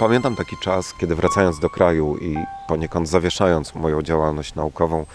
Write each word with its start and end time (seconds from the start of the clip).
Pamiętam 0.00 0.36
taki 0.36 0.56
czas, 0.56 0.94
kiedy 0.94 1.14
wracając 1.14 1.58
do 1.58 1.70
kraju 1.70 2.16
i 2.16 2.36
poniekąd 2.68 3.08
zawieszając 3.08 3.74
moją 3.74 4.02
działalność 4.02 4.54
naukową, 4.54 5.06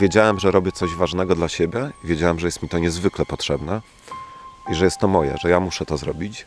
wiedziałem, 0.00 0.40
że 0.40 0.50
robię 0.50 0.72
coś 0.72 0.94
ważnego 0.94 1.34
dla 1.34 1.48
siebie, 1.48 1.90
wiedziałem, 2.04 2.38
że 2.38 2.46
jest 2.46 2.62
mi 2.62 2.68
to 2.68 2.78
niezwykle 2.78 3.24
potrzebne 3.26 3.80
i 4.70 4.74
że 4.74 4.84
jest 4.84 4.98
to 4.98 5.08
moje, 5.08 5.36
że 5.42 5.50
ja 5.50 5.60
muszę 5.60 5.86
to 5.86 5.96
zrobić. 5.96 6.46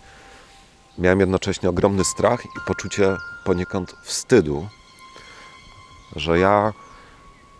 Miałem 0.97 1.19
jednocześnie 1.19 1.69
ogromny 1.69 2.03
strach 2.03 2.45
i 2.45 2.59
poczucie 2.67 3.15
poniekąd 3.45 3.95
wstydu, 4.03 4.67
że 6.15 6.39
ja, 6.39 6.73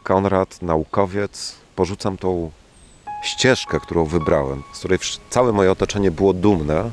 Konrad, 0.04 0.62
naukowiec, 0.62 1.56
porzucam 1.76 2.18
tą 2.18 2.52
ścieżkę, 3.24 3.80
którą 3.80 4.06
wybrałem, 4.06 4.64
z 4.74 4.80
której 4.80 5.00
całe 5.30 5.52
moje 5.52 5.72
otoczenie 5.72 6.12
było 6.12 6.34
dumne, 6.34 6.92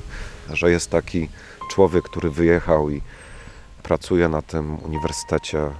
że 0.52 0.70
jest 0.70 0.90
taki 0.90 1.28
człowiek, 1.70 2.04
który 2.04 2.30
wyjechał 2.30 2.90
i 2.90 3.02
pracuje 3.82 4.28
na 4.28 4.42
tym 4.42 4.84
uniwersytecie 4.84 5.70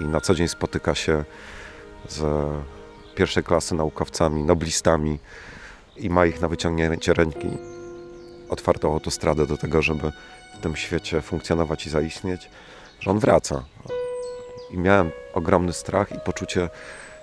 i 0.00 0.04
na 0.04 0.20
co 0.20 0.34
dzień 0.34 0.48
spotyka 0.48 0.94
się 0.94 1.24
z 2.08 2.22
pierwszej 3.14 3.44
klasy 3.44 3.74
naukowcami, 3.74 4.42
noblistami 4.42 5.18
i 5.96 6.10
ma 6.10 6.26
ich 6.26 6.40
na 6.40 6.48
wyciągnięcie 6.48 7.14
ręki 7.14 7.48
otwartą 8.48 8.92
autostradę 8.92 9.46
do 9.46 9.56
tego, 9.56 9.82
żeby 9.82 10.12
w 10.58 10.62
tym 10.62 10.76
świecie 10.76 11.20
funkcjonować 11.20 11.86
i 11.86 11.90
zaistnieć, 11.90 12.50
że 13.00 13.10
on 13.10 13.18
wraca. 13.18 13.64
I 14.70 14.78
miałem 14.78 15.10
ogromny 15.34 15.72
strach 15.72 16.12
i 16.12 16.20
poczucie 16.20 16.68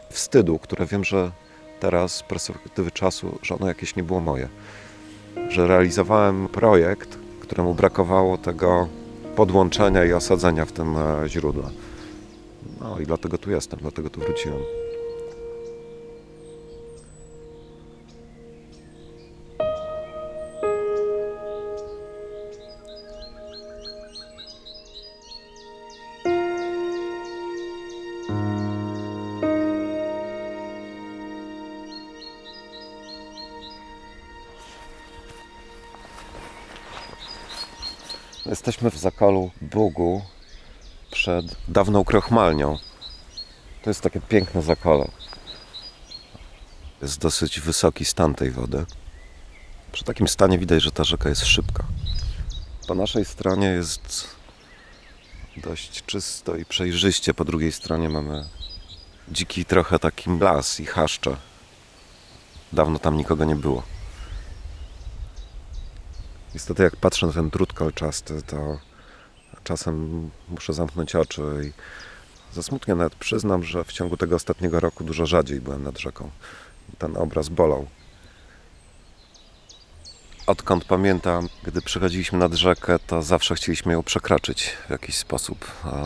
wstydu, 0.10 0.60
które 0.60 0.86
wiem, 0.86 1.04
że 1.04 1.32
teraz 1.80 2.16
z 2.16 2.24
perspektywy 2.24 2.92
czasu, 2.92 3.40
że 3.42 3.56
ono 3.56 3.68
jakieś 3.68 3.96
nie 3.96 4.04
było 4.04 4.20
moje. 4.20 4.50
Że 5.50 5.68
realizowałem 5.68 6.48
projekt, 6.48 7.19
któremu 7.50 7.74
brakowało 7.74 8.38
tego 8.38 8.88
podłączenia 9.36 10.06
i 10.06 10.14
osadzenia 10.14 10.66
w 10.66 10.72
tym 10.72 10.96
e, 10.98 11.30
źródle. 11.30 11.64
No 12.82 13.00
i 13.00 13.06
dlatego 13.06 13.38
tu 13.38 13.52
jestem, 13.52 13.80
dlatego 13.82 14.10
tu 14.10 14.20
wróciłem. 14.20 14.60
Jesteśmy 38.80 39.00
w 39.00 39.02
Zakolu 39.02 39.52
Bugu 39.62 40.22
przed 41.12 41.46
dawną 41.68 42.04
krochmalnią. 42.04 42.78
To 43.84 43.90
jest 43.90 44.02
takie 44.02 44.22
piękne 44.22 44.62
zakole. 44.62 45.08
Jest 47.02 47.20
dosyć 47.20 47.60
wysoki 47.60 48.06
stan 48.06 48.36
tej 48.36 48.52
wody. 48.52 48.86
Przy 49.92 50.04
takim 50.04 50.28
stanie 50.28 50.60
widać, 50.60 50.84
że 50.84 50.92
ta 50.92 51.04
rzeka 51.04 51.30
jest 51.30 51.46
szybka. 51.46 51.84
Po 52.88 52.96
naszej 52.96 53.26
stronie 53.26 53.68
jest 53.68 54.28
dość 55.58 56.04
czysto 56.06 56.56
i 56.56 56.66
przejrzyście. 56.66 57.34
Po 57.34 57.46
drugiej 57.46 57.72
stronie 57.72 58.10
mamy 58.10 58.46
dziki 59.32 59.66
trochę 59.66 60.00
taki 60.00 60.30
las 60.40 60.80
i 60.80 60.86
chaszcze. 60.86 61.38
Dawno 62.74 63.00
tam 63.00 63.18
nikogo 63.18 63.46
nie 63.46 63.56
było. 63.56 63.99
Niestety 66.54 66.84
jak 66.84 66.96
patrzę 66.96 67.28
na 67.28 67.34
ten 67.34 67.50
drut 67.50 67.74
kolczasty, 67.74 68.42
to 68.42 68.80
czasem 69.64 70.30
muszę 70.50 70.74
zamknąć 70.74 71.16
oczy 71.16 71.42
i 71.66 71.72
ze 72.56 72.96
nawet 72.96 73.16
przyznam, 73.16 73.64
że 73.64 73.84
w 73.84 73.92
ciągu 73.92 74.18
tego 74.18 74.36
ostatniego 74.36 74.80
roku 74.80 75.04
dużo 75.04 75.26
rzadziej 75.26 75.62
byłem 75.62 75.84
nad 75.84 76.00
rzeką. 76.00 76.30
Ten 76.98 77.18
obraz 77.18 77.50
bolał. 77.50 77.88
Odkąd 80.48 80.86
pamiętam, 80.86 81.50
gdy 81.64 81.82
przychodziliśmy 81.82 82.38
nad 82.40 82.54
rzekę, 82.54 83.00
to 83.00 83.22
zawsze 83.22 83.56
chcieliśmy 83.56 83.94
ją 83.94 84.04
przekroczyć 84.04 84.78
w 84.88 84.90
jakiś 84.90 85.18
sposób, 85.18 85.66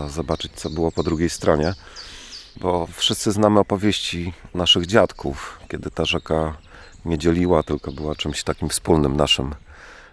zobaczyć 0.09 0.51
co 0.55 0.69
było 0.69 0.91
po 0.91 1.03
drugiej 1.03 1.29
stronie, 1.29 1.73
bo 2.55 2.87
wszyscy 2.87 3.31
znamy 3.31 3.59
opowieści 3.59 4.33
naszych 4.53 4.85
dziadków, 4.85 5.59
kiedy 5.69 5.91
ta 5.91 6.05
rzeka 6.05 6.57
nie 7.05 7.17
dzieliła, 7.17 7.63
tylko 7.63 7.91
była 7.91 8.15
czymś 8.15 8.43
takim 8.43 8.69
wspólnym 8.69 9.17
naszym. 9.17 9.55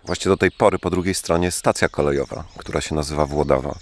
Właściwie 0.04 0.30
do 0.30 0.36
tej 0.36 0.50
pory 0.50 0.78
po 0.78 0.90
drugiej 0.90 1.14
stronie 1.14 1.50
stacja 1.50 1.88
kolejowa, 1.88 2.44
która 2.56 2.80
się 2.80 2.94
nazywa 2.94 3.26
Włodawa. 3.26 3.74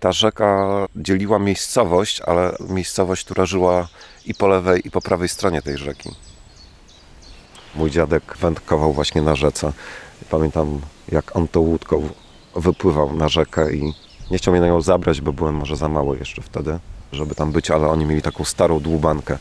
Ta 0.00 0.12
rzeka 0.12 0.68
dzieliła 0.96 1.38
miejscowość, 1.38 2.20
ale 2.20 2.56
miejscowość, 2.68 3.24
która 3.24 3.46
żyła 3.46 3.88
i 4.26 4.34
po 4.34 4.48
lewej, 4.48 4.86
i 4.86 4.90
po 4.90 5.00
prawej 5.00 5.28
stronie 5.28 5.62
tej 5.62 5.78
rzeki. 5.78 6.10
Mój 7.74 7.90
dziadek 7.90 8.36
wędkował 8.36 8.92
właśnie 8.92 9.22
na 9.22 9.36
rzece. 9.36 9.72
Pamiętam, 10.30 10.80
jak 11.12 11.36
on 11.36 11.48
tą 11.48 11.60
łódką 11.60 12.08
wypływał 12.56 13.16
na 13.16 13.28
rzekę 13.28 13.72
i 13.72 13.94
nie 14.30 14.38
chciał 14.38 14.52
mnie 14.52 14.60
na 14.60 14.66
nią 14.66 14.80
zabrać, 14.80 15.20
bo 15.20 15.32
byłem 15.32 15.54
może 15.54 15.76
za 15.76 15.88
mały 15.88 16.18
jeszcze 16.18 16.42
wtedy, 16.42 16.78
żeby 17.12 17.34
tam 17.34 17.52
być, 17.52 17.70
ale 17.70 17.88
oni 17.88 18.06
mieli 18.06 18.22
taką 18.22 18.44
starą 18.44 18.80
dłubankę. 18.80 19.38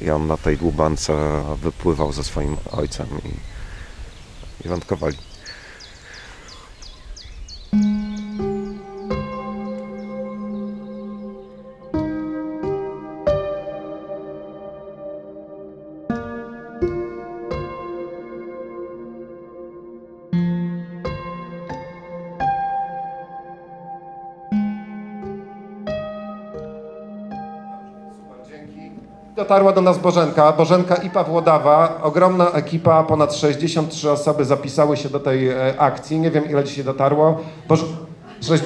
I 0.00 0.10
on 0.10 0.26
na 0.26 0.36
tej 0.36 0.56
dłubance 0.56 1.42
wypływał 1.62 2.12
ze 2.12 2.24
swoim 2.24 2.56
ojcem 2.72 3.06
i, 3.24 4.66
i 4.66 4.68
wędkowali. 4.68 5.16
Dotarła 29.46 29.72
do 29.72 29.80
nas 29.80 29.98
Bożenka, 29.98 30.52
Bożenka 30.52 30.94
i 30.94 31.10
Pawłodawa, 31.10 32.00
ogromna 32.02 32.50
ekipa, 32.50 33.02
ponad 33.02 33.34
63 33.34 34.10
osoby 34.10 34.44
zapisały 34.44 34.96
się 34.96 35.08
do 35.08 35.20
tej 35.20 35.48
e, 35.48 35.74
akcji. 35.78 36.18
Nie 36.18 36.30
wiem 36.30 36.50
ile 36.50 36.64
dzisiaj 36.64 36.84
dotarło. 36.84 37.40
Boż... 37.68 37.84
Sześć... 38.40 38.64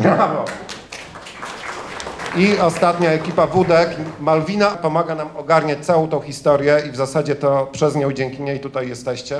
Brawo! 0.00 0.44
I 2.36 2.58
ostatnia 2.58 3.10
ekipa 3.10 3.46
Wódek, 3.46 3.96
Malwina 4.20 4.70
pomaga 4.70 5.14
nam 5.14 5.28
ogarniać 5.36 5.86
całą 5.86 6.08
tą 6.08 6.20
historię 6.20 6.82
i 6.88 6.90
w 6.90 6.96
zasadzie 6.96 7.34
to 7.34 7.68
przez 7.72 7.96
nią, 7.96 8.12
dzięki 8.12 8.42
niej 8.42 8.60
tutaj 8.60 8.88
jesteście. 8.88 9.38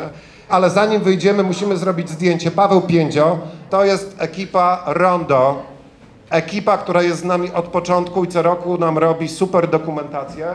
Ale 0.49 0.71
zanim 0.71 1.03
wyjdziemy, 1.03 1.43
musimy 1.43 1.77
zrobić 1.77 2.11
zdjęcie. 2.11 2.51
Paweł 2.51 2.81
Piędzio, 2.81 3.39
to 3.71 3.85
jest 3.85 4.17
ekipa 4.19 4.83
Rondo, 4.87 5.63
Ekipa, 6.31 6.79
która 6.79 7.03
jest 7.03 7.21
z 7.21 7.25
nami 7.25 7.53
od 7.53 7.65
początku 7.65 8.25
i 8.25 8.29
co 8.29 8.43
roku 8.43 8.79
nam 8.79 8.99
robi 8.99 9.29
super 9.29 9.71
dokumentację. 9.71 10.47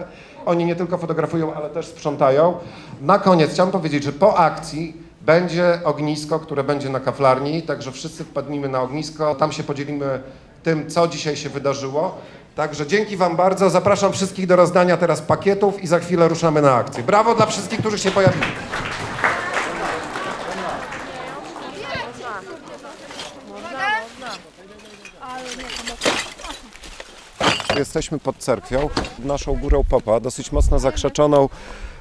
Oni 0.45 0.65
nie 0.65 0.75
tylko 0.75 0.97
fotografują, 0.97 1.53
ale 1.53 1.69
też 1.69 1.85
sprzątają. 1.85 2.53
Na 3.01 3.19
koniec 3.19 3.51
chciałem 3.51 3.71
powiedzieć, 3.71 4.03
że 4.03 4.11
po 4.11 4.37
akcji 4.37 4.97
będzie 5.21 5.79
ognisko, 5.83 6.39
które 6.39 6.63
będzie 6.63 6.89
na 6.89 6.99
kaflarni, 6.99 7.61
także 7.61 7.91
wszyscy 7.91 8.23
wpadnijmy 8.23 8.69
na 8.69 8.81
ognisko, 8.81 9.35
tam 9.35 9.51
się 9.51 9.63
podzielimy 9.63 10.21
tym, 10.63 10.89
co 10.89 11.07
dzisiaj 11.07 11.35
się 11.35 11.49
wydarzyło. 11.49 12.17
Także 12.55 12.87
dzięki 12.87 13.17
Wam 13.17 13.35
bardzo. 13.35 13.69
Zapraszam 13.69 14.13
wszystkich 14.13 14.47
do 14.47 14.55
rozdania 14.55 14.97
teraz 14.97 15.21
pakietów 15.21 15.83
i 15.83 15.87
za 15.87 15.99
chwilę 15.99 16.27
ruszamy 16.27 16.61
na 16.61 16.75
akcję. 16.75 17.03
Brawo 17.03 17.35
dla 17.35 17.45
wszystkich, 17.45 17.79
którzy 17.79 17.99
się 17.99 18.11
pojawili. 18.11 18.45
Jesteśmy 27.77 28.19
pod 28.19 28.37
cerkwią, 28.37 28.89
naszą 29.19 29.55
górą 29.55 29.83
Popa, 29.89 30.19
dosyć 30.19 30.51
mocno 30.51 30.79
zakrzeczoną, 30.79 31.49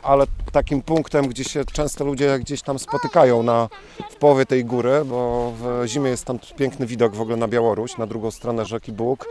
ale 0.02 0.24
takim 0.52 0.82
punktem, 0.82 1.28
gdzie 1.28 1.44
się 1.44 1.64
często 1.64 2.04
ludzie 2.04 2.38
gdzieś 2.38 2.62
tam 2.62 2.78
spotykają 2.78 3.42
na, 3.42 3.68
w 4.10 4.16
połowie 4.16 4.46
tej 4.46 4.64
góry, 4.64 5.04
bo 5.04 5.52
w 5.60 5.86
zimie 5.86 6.10
jest 6.10 6.24
tam 6.24 6.38
piękny 6.56 6.86
widok 6.86 7.14
w 7.14 7.20
ogóle 7.20 7.36
na 7.36 7.48
Białoruś, 7.48 7.96
na 7.96 8.06
drugą 8.06 8.30
stronę 8.30 8.64
rzeki 8.64 8.92
Bóg. 8.92 9.26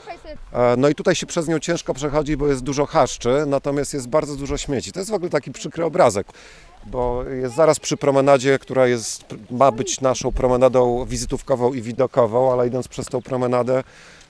E, 0.54 0.76
No 0.78 0.90
i 0.90 0.96
tutaj 0.96 1.16
się 1.16 1.26
przez 1.26 1.48
nią 1.48 1.60
ciężko 1.60 1.94
przechodzi, 1.94 2.38
bo 2.38 2.48
jest 2.48 2.64
dużo 2.64 2.86
chaszczy, 2.86 3.44
natomiast 3.48 3.94
jest 3.94 4.08
bardzo 4.10 4.36
dużo 4.36 4.58
śmieci. 4.58 4.92
To 4.92 5.00
jest 5.00 5.12
w 5.12 5.14
ogóle 5.14 5.30
taki 5.30 5.52
przykry 5.52 5.86
obrazek, 5.86 6.28
bo 6.86 7.24
jest 7.24 7.56
zaraz 7.56 7.80
przy 7.80 7.98
promenadzie, 7.98 8.60
która 8.60 8.88
jest, 8.88 9.26
ma 9.52 9.72
być 9.72 10.02
naszą 10.02 10.32
promenadą 10.32 11.06
wizytówkową 11.06 11.74
i 11.74 11.82
widokową, 11.82 12.52
ale 12.54 12.68
idąc 12.68 12.88
przez 12.88 13.06
tą 13.06 13.22
promenadę 13.22 13.84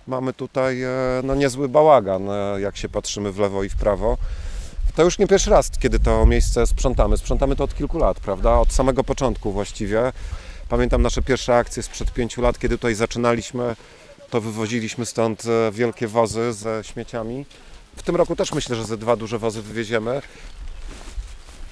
mamy 0.07 0.33
tutaj 0.33 0.83
e, 0.83 0.89
no, 1.23 1.35
niezły 1.35 1.69
bałagan, 1.69 2.29
e, 2.29 2.61
jak 2.61 2.77
się 2.77 2.89
patrzymy 2.89 3.31
w 3.31 3.39
lewo 3.39 3.63
i 3.63 3.69
w 3.69 3.75
prawo. 3.75 4.17
To 4.95 5.03
już 5.03 5.19
nie 5.19 5.27
pierwszy 5.27 5.49
raz, 5.49 5.71
kiedy 5.79 5.99
to 5.99 6.25
miejsce 6.25 6.67
sprzątamy. 6.67 7.17
Sprzątamy 7.17 7.55
to 7.55 7.63
od 7.63 7.75
kilku 7.75 7.97
lat, 7.97 8.19
prawda? 8.19 8.53
Od 8.53 8.73
samego 8.73 9.03
początku 9.03 9.51
właściwie. 9.51 10.11
Pamiętam 10.69 11.01
nasze 11.01 11.21
pierwsze 11.21 11.57
akcje 11.57 11.83
sprzed 11.83 12.13
pięciu 12.13 12.41
lat, 12.41 12.59
kiedy 12.59 12.77
tutaj 12.77 12.95
zaczynaliśmy, 12.95 13.75
to 14.29 14.41
wywoziliśmy 14.41 15.05
stąd 15.05 15.43
e, 15.45 15.71
wielkie 15.71 16.07
wozy 16.07 16.53
ze 16.53 16.83
śmieciami. 16.83 17.45
W 17.95 18.03
tym 18.03 18.15
roku 18.15 18.35
też 18.35 18.53
myślę, 18.53 18.75
że 18.75 18.85
ze 18.85 18.97
dwa 18.97 19.15
duże 19.15 19.39
wozy 19.39 19.61
wywieziemy. 19.61 20.21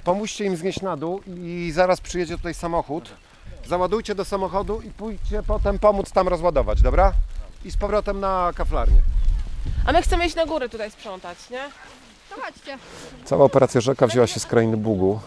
Pomóżcie 0.03 0.45
im 0.45 0.57
znieść 0.57 0.81
na 0.81 0.97
dół 0.97 1.21
i 1.37 1.71
zaraz 1.73 2.01
przyjedzie 2.01 2.37
tutaj 2.37 2.53
samochód. 2.53 3.09
Załadujcie 3.67 4.15
do 4.15 4.25
samochodu 4.25 4.81
i 4.81 4.89
pójdźcie 4.89 5.43
potem 5.47 5.79
pomóc 5.79 6.11
tam 6.11 6.27
rozładować, 6.27 6.81
dobra? 6.81 7.13
I 7.65 7.71
z 7.71 7.77
powrotem 7.77 8.19
na 8.19 8.51
kaflarnię. 8.55 9.01
A 9.85 9.91
my 9.91 10.01
chcemy 10.01 10.25
iść 10.25 10.35
na 10.35 10.45
górę 10.45 10.69
tutaj 10.69 10.91
sprzątać, 10.91 11.49
nie? 11.49 11.61
To 12.29 12.41
chodźcie. 12.41 12.77
Cała 13.25 13.45
operacja 13.45 13.81
Rzeka 13.81 14.07
wzięła 14.07 14.27
się 14.27 14.39
z 14.39 14.45
krainy 14.45 14.77
Bugu, 14.77 15.19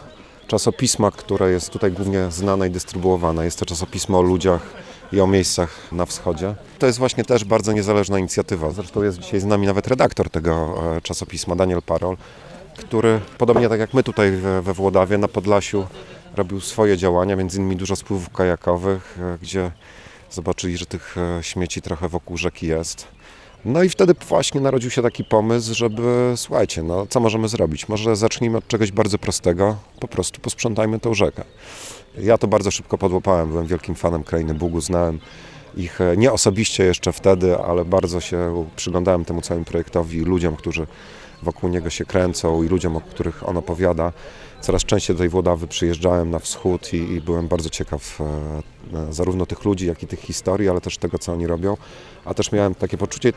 czasopisma, 0.47 1.11
które 1.11 1.51
jest 1.51 1.71
tutaj 1.71 1.93
głównie 1.93 2.31
znane 2.31 2.69
i 2.69 2.71
dystrybuowane. 2.71 3.45
Jest 3.45 3.59
to 3.59 3.67
czasopismo 3.67 4.19
o 4.19 4.23
ludziach 4.23 4.63
i 5.13 5.21
o 5.21 5.27
miejscach 5.27 5.93
na 5.93 6.07
wschodzie. 6.07 6.55
To 6.79 6.87
jest 6.87 6.99
właśnie 6.99 7.25
też 7.25 7.45
bardzo 7.45 7.73
niezależna 7.73 8.19
inicjatywa. 8.19 8.71
Zresztą 8.71 9.03
jest 9.03 9.19
dzisiaj 9.19 9.41
z 9.41 9.45
nami 9.45 9.67
nawet 9.67 9.87
redaktor 9.87 10.31
tego 10.31 10.83
e, 10.97 11.01
czasopisma, 11.01 11.57
Daniel 11.57 11.83
Parol, 11.83 12.17
który 12.79 13.21
podobnie 13.39 13.69
tak 13.69 13.81
jak 13.81 13.95
my 13.95 14.03
tutaj 14.03 14.31
we, 14.63 14.73
Włodawie, 14.73 15.19
na 15.19 15.29
Podlasiu 15.29 15.87
robił 16.37 16.61
swoje 16.61 16.97
działania, 16.97 17.37
między 17.37 17.59
innymi 17.59 17.77
dużo 17.77 17.97
spływów 17.97 18.31
kajakowych, 18.31 19.19
e, 19.21 19.39
gdzie 19.43 19.71
zobaczyli, 20.35 20.77
że 20.77 20.87
tych 20.87 21.17
e, 21.19 21.43
śmieci 21.43 21.83
trochę 21.83 22.09
wokół 22.09 22.37
rzeki 22.37 22.67
jest. 22.67 23.07
No 23.65 23.83
i 23.83 23.89
wtedy 23.89 24.15
właśnie 24.29 24.61
narodził 24.61 24.91
się 24.91 25.03
taki 25.03 25.25
pomysł, 25.25 25.75
żeby 25.75 26.33
słuchajcie, 26.37 26.83
no 26.83 27.07
co 27.07 27.21
możemy 27.21 27.49
zrobić? 27.49 27.89
Może 27.89 28.17
zacznijmy 28.17 28.59
od 28.59 28.69
czegoś 28.69 28.93
bardzo 28.93 29.19
prostego, 29.19 29.77
po 30.01 30.09
prostu 30.09 30.41
posprzątajmy 30.41 31.01
tą 31.01 31.15
rzekę. 31.15 31.45
Ja 32.19 32.39
to 32.39 32.49
bardzo 32.49 32.71
szybko 32.71 32.99
podłapałem, 32.99 33.49
byłem 33.49 33.67
wielkim 33.67 33.95
fanem 33.95 34.25
Krainy 34.25 34.55
Bugu, 34.55 34.81
znałem 34.81 35.19
ich 35.77 36.01
e, 36.01 36.17
nie 36.17 36.33
osobiście 36.33 36.85
jeszcze 36.85 37.13
wtedy, 37.13 37.59
ale 37.59 37.85
bardzo 37.85 38.21
się 38.21 38.67
przyglądałem 38.77 39.25
temu 39.25 39.41
całemu 39.41 39.65
projektowi, 39.65 40.21
ludziom, 40.21 40.57
którzy 40.57 40.87
wokół 41.43 41.71
niego 41.71 41.91
się 41.91 42.05
kręcą 42.05 42.63
i 42.63 42.69
ludziom, 42.69 42.97
o 42.97 43.01
których 43.01 43.49
on 43.49 43.57
opowiada. 43.57 44.13
Coraz 44.63 44.85
częściej 44.85 45.17
do 45.17 45.21
tej 45.21 45.29
Włodawy 45.29 45.67
przyjeżdżałem 45.67 46.31
na 46.31 46.39
wschód 46.39 46.93
i, 46.93 46.97
i 46.97 47.21
byłem 47.21 47.49
bardzo 47.49 47.71
ciekaw 47.71 48.21
e, 48.21 48.25
e, 48.99 49.13
zarówno 49.13 49.47
tych 49.47 49.65
ludzi, 49.65 49.87
jak 49.87 50.03
i 50.03 50.07
tych 50.07 50.21
historii, 50.21 50.69
ale 50.69 50.81
też 50.81 50.99
tego, 50.99 51.19
co 51.19 51.33
oni 51.33 51.47
robią. 51.47 51.77
A 52.25 52.35
też 52.35 52.53
miałem 52.53 52.75
takie 52.75 52.99
poczucie, 52.99 53.33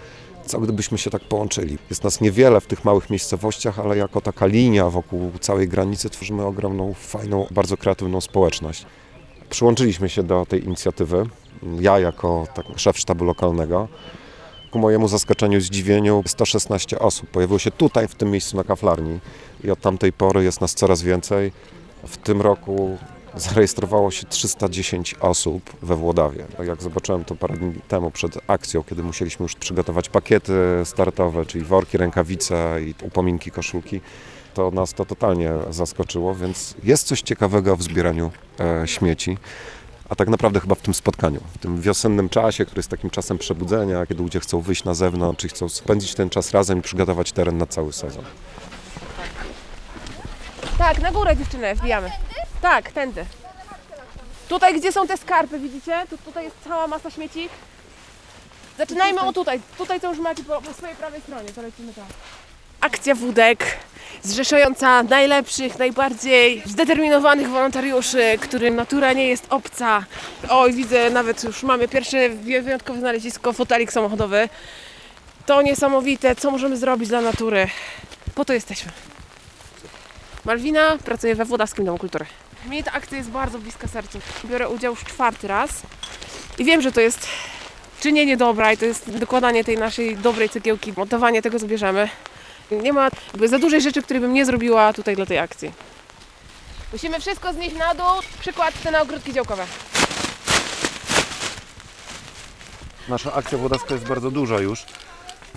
co 0.46 0.60
gdybyśmy 0.60 0.98
się 0.98 1.10
tak 1.10 1.22
połączyli. 1.22 1.78
Jest 1.90 2.04
nas 2.04 2.22
niewiele 2.22 2.62
w 2.62 2.68
tych 2.68 2.86
małych 2.86 3.10
miejscowościach, 3.10 3.80
ale 3.80 3.98
jako 3.98 4.22
taka 4.22 4.46
linia 4.46 4.90
wokół 4.90 5.32
całej 5.40 5.68
granicy 5.68 6.10
tworzymy 6.10 6.46
ogromną, 6.46 6.94
fajną, 6.94 7.48
bardzo 7.52 7.78
kreatywną 7.78 8.22
społeczność. 8.22 8.86
Przyłączyliśmy 9.50 10.10
się 10.10 10.24
do 10.24 10.46
tej 10.46 10.66
inicjatywy. 10.66 11.26
Ja 11.80 12.00
jako 12.00 12.48
tak, 12.54 12.66
szef 12.76 12.98
sztabu 12.98 13.26
lokalnego. 13.26 13.88
Ku 14.72 14.80
mojemu 14.80 15.08
zaskoczeniu 15.08 15.62
zdziwieniu 15.62 16.24
116 16.26 17.00
osób 17.00 17.30
pojawiło 17.30 17.60
się 17.60 17.72
tutaj, 17.72 18.08
w 18.08 18.16
tym 18.16 18.32
miejscu 18.32 18.58
na 18.58 18.64
kaflarni 18.64 19.20
i 19.64 19.72
od 19.72 19.82
tamtej 19.82 20.14
pory 20.14 20.44
jest 20.44 20.62
nas 20.62 20.74
coraz 20.74 21.02
więcej. 21.02 21.52
W 22.08 22.18
tym 22.18 22.42
roku 22.42 22.98
zarejestrowało 23.36 24.12
się 24.12 24.26
310 24.26 25.16
osób 25.20 25.74
we 25.82 25.96
Włodawie. 25.96 26.46
Tak 26.58 26.68
Jak 26.68 26.84
zobaczyłem 26.84 27.26
to 27.26 27.36
parę 27.36 27.58
dni 27.58 27.74
temu 27.88 28.12
przed 28.12 28.38
akcją, 28.48 28.84
kiedy 28.84 29.04
musieliśmy 29.04 29.44
już 29.44 29.56
przygotować 29.56 30.10
pakiety 30.10 30.54
startowe, 30.84 31.46
czyli 31.46 31.66
worki, 31.66 31.98
rękawice 31.98 32.78
i 32.82 32.94
upominki, 33.04 33.52
koszulki, 33.52 34.02
to 34.54 34.72
nas 34.72 34.94
to 34.94 35.06
totalnie 35.06 35.52
zaskoczyło, 35.70 36.36
więc 36.36 36.76
jest 36.84 37.08
coś 37.08 37.22
ciekawego 37.22 37.76
w 37.76 37.84
zbieraniu 37.84 38.32
e, 38.60 38.88
śmieci. 38.88 39.38
A 40.10 40.16
tak 40.16 40.28
naprawdę 40.28 40.60
chyba 40.60 40.76
w 40.76 40.82
tym 40.82 40.94
spotkaniu, 40.94 41.42
w 41.54 41.58
tym 41.58 41.82
wiosennym 41.82 42.30
czasie, 42.30 42.66
który 42.66 42.80
jest 42.80 42.90
takim 42.90 43.10
czasem 43.10 43.38
przebudzenia, 43.38 44.06
kiedy 44.06 44.24
ludzie 44.24 44.40
chcą 44.40 44.62
wyjść 44.62 44.84
na 44.84 44.94
zewnątrz 44.94 45.46
i 45.46 45.50
chcą 45.50 45.70
spędzić 45.70 46.16
ten 46.16 46.30
czas 46.30 46.52
razem 46.52 46.80
i 46.80 46.82
przygotować 46.82 47.32
teren 47.32 47.58
na 47.58 47.66
cały 47.66 47.94
sezon. 47.94 48.26
Tak, 50.78 51.02
na 51.02 51.12
górę 51.12 51.38
dziewczyny 51.38 51.76
wbijamy. 51.76 52.12
Tak, 52.62 52.92
tędy. 52.92 53.26
Tutaj, 54.50 54.80
gdzie 54.80 54.92
są 54.92 55.08
te 55.08 55.18
skarpy, 55.18 55.60
widzicie? 55.60 56.06
Tu, 56.10 56.18
tutaj 56.18 56.44
jest 56.44 56.56
cała 56.64 56.88
masa 56.88 57.12
śmieci. 57.12 57.50
Zaczynajmy 58.78 59.22
o 59.22 59.34
tutaj. 59.34 59.60
Tutaj 59.78 60.02
to 60.02 60.10
już 60.10 60.20
macie 60.20 60.44
po, 60.44 60.62
po 60.62 60.74
swojej 60.74 60.96
prawej 60.96 61.22
stronie, 61.22 61.50
to 61.50 61.62
lecimy 61.62 61.94
tam. 61.94 62.06
Akcja 62.82 63.16
wódek 63.16 63.66
zrzeszająca 64.26 65.04
najlepszych, 65.04 65.80
najbardziej 65.80 66.62
zdeterminowanych 66.66 67.50
wolontariuszy, 67.50 68.38
którym 68.42 68.76
natura 68.76 69.14
nie 69.14 69.28
jest 69.28 69.46
obca. 69.50 70.06
Oj, 70.50 70.74
widzę, 70.74 71.10
nawet 71.10 71.44
już 71.44 71.64
mamy 71.64 71.88
pierwsze 71.88 72.30
wy- 72.30 72.62
wyjątkowe 72.62 73.00
znalezisko, 73.00 73.54
fotelik 73.54 73.92
samochodowy. 73.94 74.50
To 75.46 75.62
niesamowite, 75.62 76.36
co 76.36 76.52
możemy 76.52 76.78
zrobić 76.78 77.10
dla 77.10 77.22
natury. 77.22 77.68
Po 78.36 78.46
to 78.46 78.54
jesteśmy. 78.54 78.92
Malwina 80.46 80.98
pracuje 80.98 81.36
we 81.36 81.46
Włodawskim 81.46 81.86
Domu 81.86 81.98
Kultury. 81.98 82.26
Mnie 82.68 82.84
ta 82.84 82.92
akcja 82.92 83.18
jest 83.18 83.30
bardzo 83.30 83.60
bliska 83.60 83.88
sercu. 83.88 84.20
Biorę 84.46 84.70
udział 84.70 84.94
już 84.94 85.04
czwarty 85.04 85.48
raz 85.48 85.70
i 86.58 86.64
wiem, 86.66 86.82
że 86.82 86.92
to 86.92 87.02
jest 87.02 87.28
czynienie 88.00 88.38
dobra 88.38 88.74
i 88.74 88.78
to 88.78 88.86
jest 88.86 89.18
dokładanie 89.18 89.64
tej 89.64 89.78
naszej 89.78 90.18
dobrej 90.18 90.50
cegiełki, 90.50 90.94
montowanie 90.98 91.42
tego, 91.42 91.60
co 91.60 91.66
bierzemy. 91.68 92.10
Nie 92.72 92.94
ma 92.94 93.10
za 93.46 93.60
dużej 93.60 93.82
rzeczy, 93.82 94.02
której 94.02 94.22
bym 94.22 94.34
nie 94.34 94.46
zrobiła 94.46 94.94
tutaj 94.94 95.16
dla 95.16 95.26
tej 95.26 95.40
akcji. 95.40 95.72
Musimy 96.94 97.20
wszystko 97.20 97.54
znieść 97.54 97.76
na 97.76 97.96
dół, 97.96 98.22
przykład 98.40 98.74
te 98.84 98.92
na 98.92 99.02
ogródki 99.02 99.34
działkowe. 99.34 99.66
Nasza 103.10 103.34
akcja 103.34 103.58
włodawska 103.58 103.94
jest 103.94 104.08
bardzo 104.08 104.32
duża 104.32 104.60
już. 104.60 104.86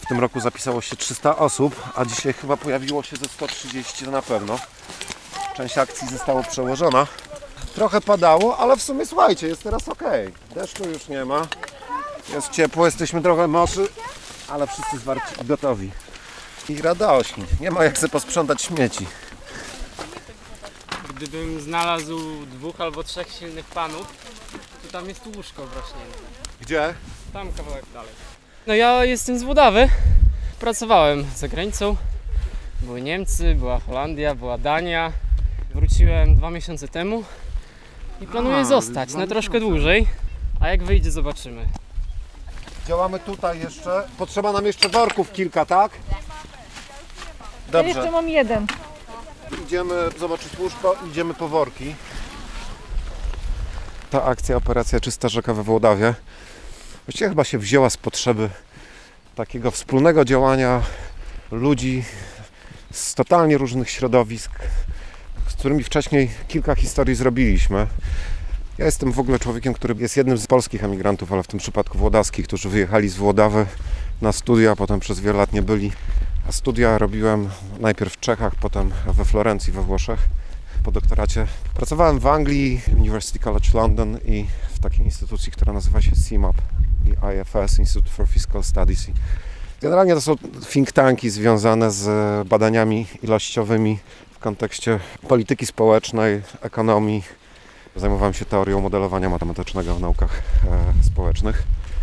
W 0.01 0.07
tym 0.09 0.21
roku 0.21 0.41
zapisało 0.41 0.81
się 0.81 0.97
300 0.97 1.37
osób, 1.37 1.77
a 1.95 2.05
dzisiaj 2.05 2.33
chyba 2.33 2.57
pojawiło 2.57 3.03
się 3.03 3.17
ze 3.17 3.25
130 3.29 4.05
to 4.05 4.11
na 4.11 4.23
pewno. 4.23 4.59
Część 5.57 5.79
akcji 5.79 6.09
została 6.09 6.43
przełożona. 6.43 7.07
Trochę 7.75 8.01
padało, 8.01 8.59
ale 8.59 8.77
w 8.77 8.83
sumie 8.83 9.07
słuchajcie, 9.07 9.47
jest 9.47 9.63
teraz 9.63 9.89
ok. 9.89 10.03
Deszczu 10.55 10.89
już 10.89 11.09
nie 11.09 11.25
ma. 11.25 11.47
Jest 12.33 12.51
ciepło, 12.51 12.87
jesteśmy 12.87 13.23
trochę 13.23 13.49
moczy, 13.49 13.89
ale 14.49 14.67
wszyscy 14.67 14.99
zwarci 14.99 15.35
i 16.69 16.75
gotowi. 16.75 16.79
I 16.79 16.82
radośni. 16.82 17.44
Nie 17.61 17.71
ma 17.71 17.85
jak 17.85 17.99
sobie 17.99 18.11
posprzątać 18.11 18.62
śmieci. 18.62 19.07
Gdybym 21.16 21.61
znalazł 21.61 22.19
dwóch 22.47 22.81
albo 22.81 23.02
trzech 23.02 23.33
silnych 23.33 23.64
panów, 23.64 24.07
to 24.87 24.93
tam 24.93 25.09
jest 25.09 25.26
łóżko 25.37 25.66
wrośnięte. 25.66 26.19
Gdzie? 26.61 26.95
Tam 27.33 27.52
kawałek 27.52 27.85
dalej. 27.95 28.11
No 28.66 28.75
ja 28.75 29.04
jestem 29.04 29.38
z 29.38 29.43
Włodawy. 29.43 29.88
Pracowałem 30.61 31.25
za 31.37 31.49
granicą. 31.49 31.97
Były 32.83 33.02
Niemcy, 33.02 33.54
była 33.54 33.78
Holandia, 33.81 34.35
była 34.35 34.59
Dania. 34.59 35.12
Wróciłem 35.75 36.37
dwa 36.37 36.50
miesiące 36.50 36.88
temu 36.88 37.25
i 38.21 38.26
planuję 38.26 38.57
A, 38.57 38.64
zostać 38.64 39.14
na 39.14 39.26
troszkę 39.26 39.52
miesiące. 39.54 39.75
dłużej. 39.75 40.07
A 40.61 40.69
jak 40.69 40.83
wyjdzie, 40.83 41.11
zobaczymy. 41.11 41.66
Działamy 42.88 43.19
tutaj 43.19 43.61
jeszcze. 43.61 44.09
Potrzeba 44.19 44.52
nam 44.52 44.66
jeszcze 44.66 44.88
worków 44.88 45.33
kilka, 45.33 45.66
tak? 45.66 45.93
Dobrze. 47.69 47.89
Jeszcze 47.89 48.11
mam 48.11 48.29
jeden. 48.29 48.67
Idziemy 49.65 49.95
zobaczyć 50.19 50.59
łóżko, 50.59 50.97
idziemy 51.11 51.35
po 51.35 51.49
worki. 51.49 51.95
Ta 54.11 54.25
akcja, 54.25 54.57
operacja 54.57 55.01
Czysta 55.01 55.29
Rzeka 55.29 55.55
we 55.55 55.63
Włodawie, 55.63 56.15
właściwie 57.07 57.29
chyba 57.29 57.45
się 57.45 57.59
wzięła 57.59 57.91
z 57.91 57.97
potrzeby 57.97 58.51
takiego 59.35 59.71
wspólnego 59.71 60.25
działania 60.25 60.83
ludzi 61.51 62.05
z 62.93 63.15
totalnie 63.15 63.59
różnych 63.59 63.91
środowisk, 63.91 64.51
z 65.49 65.55
którymi 65.55 65.85
wcześniej 65.85 66.31
kilka 66.49 66.75
historii 66.75 67.15
zrobiliśmy. 67.15 67.87
Ja 68.79 68.85
jestem 68.85 69.13
w 69.13 69.19
ogóle 69.19 69.39
człowiekiem, 69.39 69.75
który 69.75 69.95
jest 69.99 70.17
jednym 70.17 70.39
z 70.39 70.47
polskich 70.47 70.85
emigrantów, 70.85 71.33
ale 71.33 71.43
w 71.43 71.47
tym 71.47 71.59
przypadku 71.59 71.99
włodaskich, 71.99 72.47
którzy 72.47 72.69
wyjechali 72.69 73.09
z 73.09 73.17
Włodawy 73.17 73.67
na 74.23 74.33
studia, 74.33 74.77
potem 74.77 75.01
przez 75.01 75.21
wiele 75.21 75.39
lat 75.39 75.53
nie 75.53 75.63
byli. 75.63 75.93
Studia 76.50 76.99
robiłem 76.99 77.49
najpierw 77.80 78.12
w 78.12 78.21
Czechach, 78.21 78.54
potem 78.54 78.90
we 79.07 79.25
Florencji, 79.25 79.73
we 79.73 79.83
Włoszech. 79.83 80.21
Po 80.83 80.92
doktoracie 80.92 81.47
pracowałem 81.75 82.18
w 82.18 82.26
Anglii, 82.26 82.80
University 82.97 83.38
College 83.38 83.68
London 83.75 84.18
i 84.25 84.47
w 84.71 84.78
takiej 84.78 85.04
instytucji, 85.04 85.52
która 85.52 85.73
nazywa 85.73 86.00
się 86.00 86.12
CIMAP 86.28 86.57
i 87.04 87.09
IFS, 87.09 87.78
Institute 87.78 88.11
for 88.11 88.26
Fiscal 88.28 88.64
Studies. 88.64 89.07
Generalnie 89.80 90.14
to 90.14 90.21
są 90.21 90.37
think 90.71 90.92
tanki 90.92 91.30
związane 91.30 91.90
z 91.90 92.49
badaniami 92.49 93.07
ilościowymi 93.23 93.99
w 94.33 94.38
kontekście 94.38 95.00
polityki 95.28 95.66
społecznej, 95.66 96.42
ekonomii. 96.61 97.23
Zajmowałem 97.97 98.35
się 98.35 98.45
teorią 98.45 98.80
modelowania 98.80 99.30
matematycznego 99.30 99.95
w 99.95 100.00
naukach 100.00 100.42
e, 101.00 101.04
społecznych. 101.04 101.62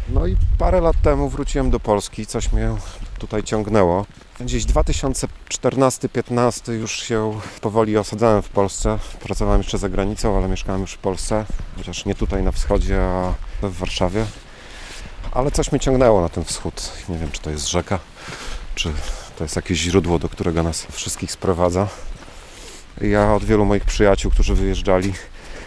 No 0.09 0.27
i 0.27 0.35
parę 0.57 0.81
lat 0.81 1.01
temu 1.01 1.29
wróciłem 1.29 1.69
do 1.69 1.79
Polski, 1.79 2.25
coś 2.25 2.51
mnie 2.51 2.69
tutaj 3.19 3.43
ciągnęło. 3.43 4.05
Gdzieś 4.39 4.65
2014-15 4.65 6.71
już 6.71 7.03
się 7.03 7.39
powoli 7.61 7.97
osadzałem 7.97 8.41
w 8.41 8.49
Polsce. 8.49 8.99
Pracowałem 9.19 9.61
jeszcze 9.61 9.77
za 9.77 9.89
granicą, 9.89 10.37
ale 10.37 10.47
mieszkałem 10.47 10.81
już 10.81 10.91
w 10.91 10.97
Polsce, 10.97 11.45
chociaż 11.77 12.05
nie 12.05 12.15
tutaj 12.15 12.43
na 12.43 12.51
wschodzie, 12.51 13.01
a 13.01 13.33
w 13.61 13.77
Warszawie. 13.77 14.25
Ale 15.31 15.51
coś 15.51 15.71
mnie 15.71 15.79
ciągnęło 15.79 16.21
na 16.21 16.29
ten 16.29 16.43
wschód. 16.43 16.91
Nie 17.09 17.17
wiem, 17.17 17.31
czy 17.31 17.41
to 17.41 17.49
jest 17.49 17.69
rzeka, 17.69 17.99
czy 18.75 18.91
to 19.37 19.43
jest 19.43 19.55
jakieś 19.55 19.77
źródło, 19.77 20.19
do 20.19 20.29
którego 20.29 20.63
nas 20.63 20.87
wszystkich 20.91 21.31
sprowadza. 21.31 21.87
Ja 23.01 23.33
od 23.33 23.43
wielu 23.43 23.65
moich 23.65 23.85
przyjaciół, 23.85 24.31
którzy 24.31 24.55
wyjeżdżali, 24.55 25.13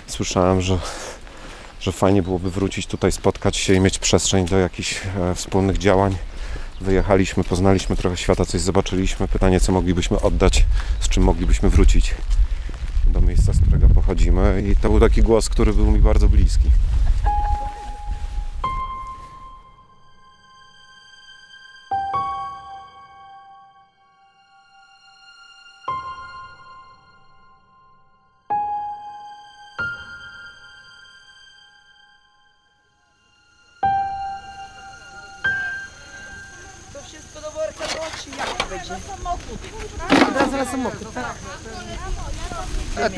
słyszałem, 0.07 0.61
że, 0.61 0.79
że 1.81 1.93
fajnie 1.93 2.23
byłoby 2.23 2.51
wrócić 2.51 2.87
tutaj, 2.87 3.13
spotkać 3.13 3.57
się 3.57 3.75
i 3.75 3.81
mieć 3.81 3.99
przestrzeń 3.99 4.47
do 4.47 4.59
jakichś 4.59 5.01
e, 5.07 5.35
wspólnych 5.35 5.79
działań. 5.79 6.17
Wyjechaliśmy, 6.81 7.45
poznaliśmy 7.45 7.97
trochę 7.97 8.17
świata, 8.17 8.45
coś 8.45 8.61
zobaczyliśmy. 8.61 9.29
Pytanie, 9.29 9.61
co 9.61 9.73
moglibyśmy 9.73 10.21
oddać, 10.21 10.65
z 11.01 11.09
czym 11.09 11.23
moglibyśmy 11.23 11.71
wrócić 11.71 12.15
do 13.07 13.21
miejsca, 13.21 13.53
z 13.53 13.61
którego 13.61 13.89
pochodzimy. 13.89 14.65
I 14.71 14.77
to 14.77 14.89
był 14.89 15.01
taki 15.01 15.23
głos, 15.23 15.49
który 15.49 15.73
był 15.73 15.91
mi 15.91 15.99
bardzo 15.99 16.29
bliski. 16.29 16.71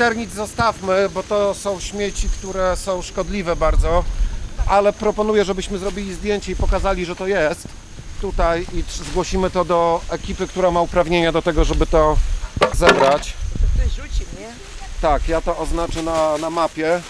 Eternit 0.01 0.33
zostawmy, 0.33 1.09
bo 1.09 1.23
to 1.23 1.53
są 1.53 1.79
śmieci, 1.79 2.29
które 2.29 2.77
są 2.77 3.01
szkodliwe 3.01 3.55
bardzo, 3.55 4.03
ale 4.67 4.93
proponuję, 4.93 5.45
żebyśmy 5.45 5.77
zrobili 5.77 6.13
zdjęcie 6.13 6.51
i 6.51 6.55
pokazali, 6.55 7.05
że 7.05 7.15
to 7.15 7.27
jest 7.27 7.67
tutaj 8.21 8.65
i 8.73 8.83
zgłosimy 9.03 9.49
to 9.49 9.65
do 9.65 10.01
ekipy, 10.09 10.47
która 10.47 10.71
ma 10.71 10.81
uprawnienia 10.81 11.31
do 11.31 11.41
tego, 11.41 11.63
żeby 11.63 11.87
to 11.87 12.17
zebrać. 12.73 13.33
Tak, 15.01 15.27
ja 15.27 15.41
to 15.41 15.57
oznaczę 15.57 16.03
na, 16.03 16.37
na 16.37 16.49
mapie. 16.49 17.01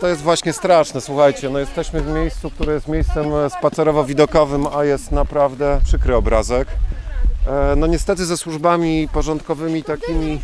To 0.00 0.08
jest 0.08 0.22
właśnie 0.22 0.52
straszne, 0.52 1.00
słuchajcie, 1.00 1.50
no 1.50 1.58
jesteśmy 1.58 2.00
w 2.00 2.06
miejscu, 2.06 2.50
które 2.50 2.74
jest 2.74 2.88
miejscem 2.88 3.34
e, 3.34 3.50
spacerowo-widokowym, 3.50 4.66
a 4.76 4.84
jest 4.84 5.12
naprawdę 5.12 5.80
przykry 5.84 6.16
obrazek. 6.16 6.68
E, 7.46 7.76
no 7.76 7.86
niestety 7.86 8.24
ze 8.24 8.36
służbami 8.36 9.08
porządkowymi, 9.12 9.82
takimi 9.84 10.40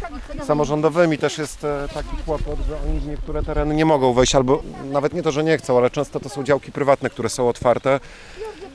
samorządowymi 0.47 1.19
też 1.19 1.38
jest 1.38 1.64
e, 1.64 1.88
taki 1.95 2.16
kłopot, 2.25 2.59
że 2.69 2.76
oni 2.88 3.00
w 3.00 3.07
niektóre 3.07 3.42
tereny 3.42 3.75
nie 3.75 3.85
mogą 3.85 4.12
wejść, 4.12 4.35
albo 4.35 4.62
nawet 4.85 5.12
nie 5.14 5.23
to, 5.23 5.33
że 5.33 5.45
nie 5.45 5.59
chcą, 5.59 5.78
ale 5.78 5.90
często 5.90 6.21
to 6.21 6.28
są 6.28 6.45
działki 6.45 6.73
prywatne, 6.73 7.11
które 7.11 7.28
są 7.28 7.49
otwarte, 7.49 8.00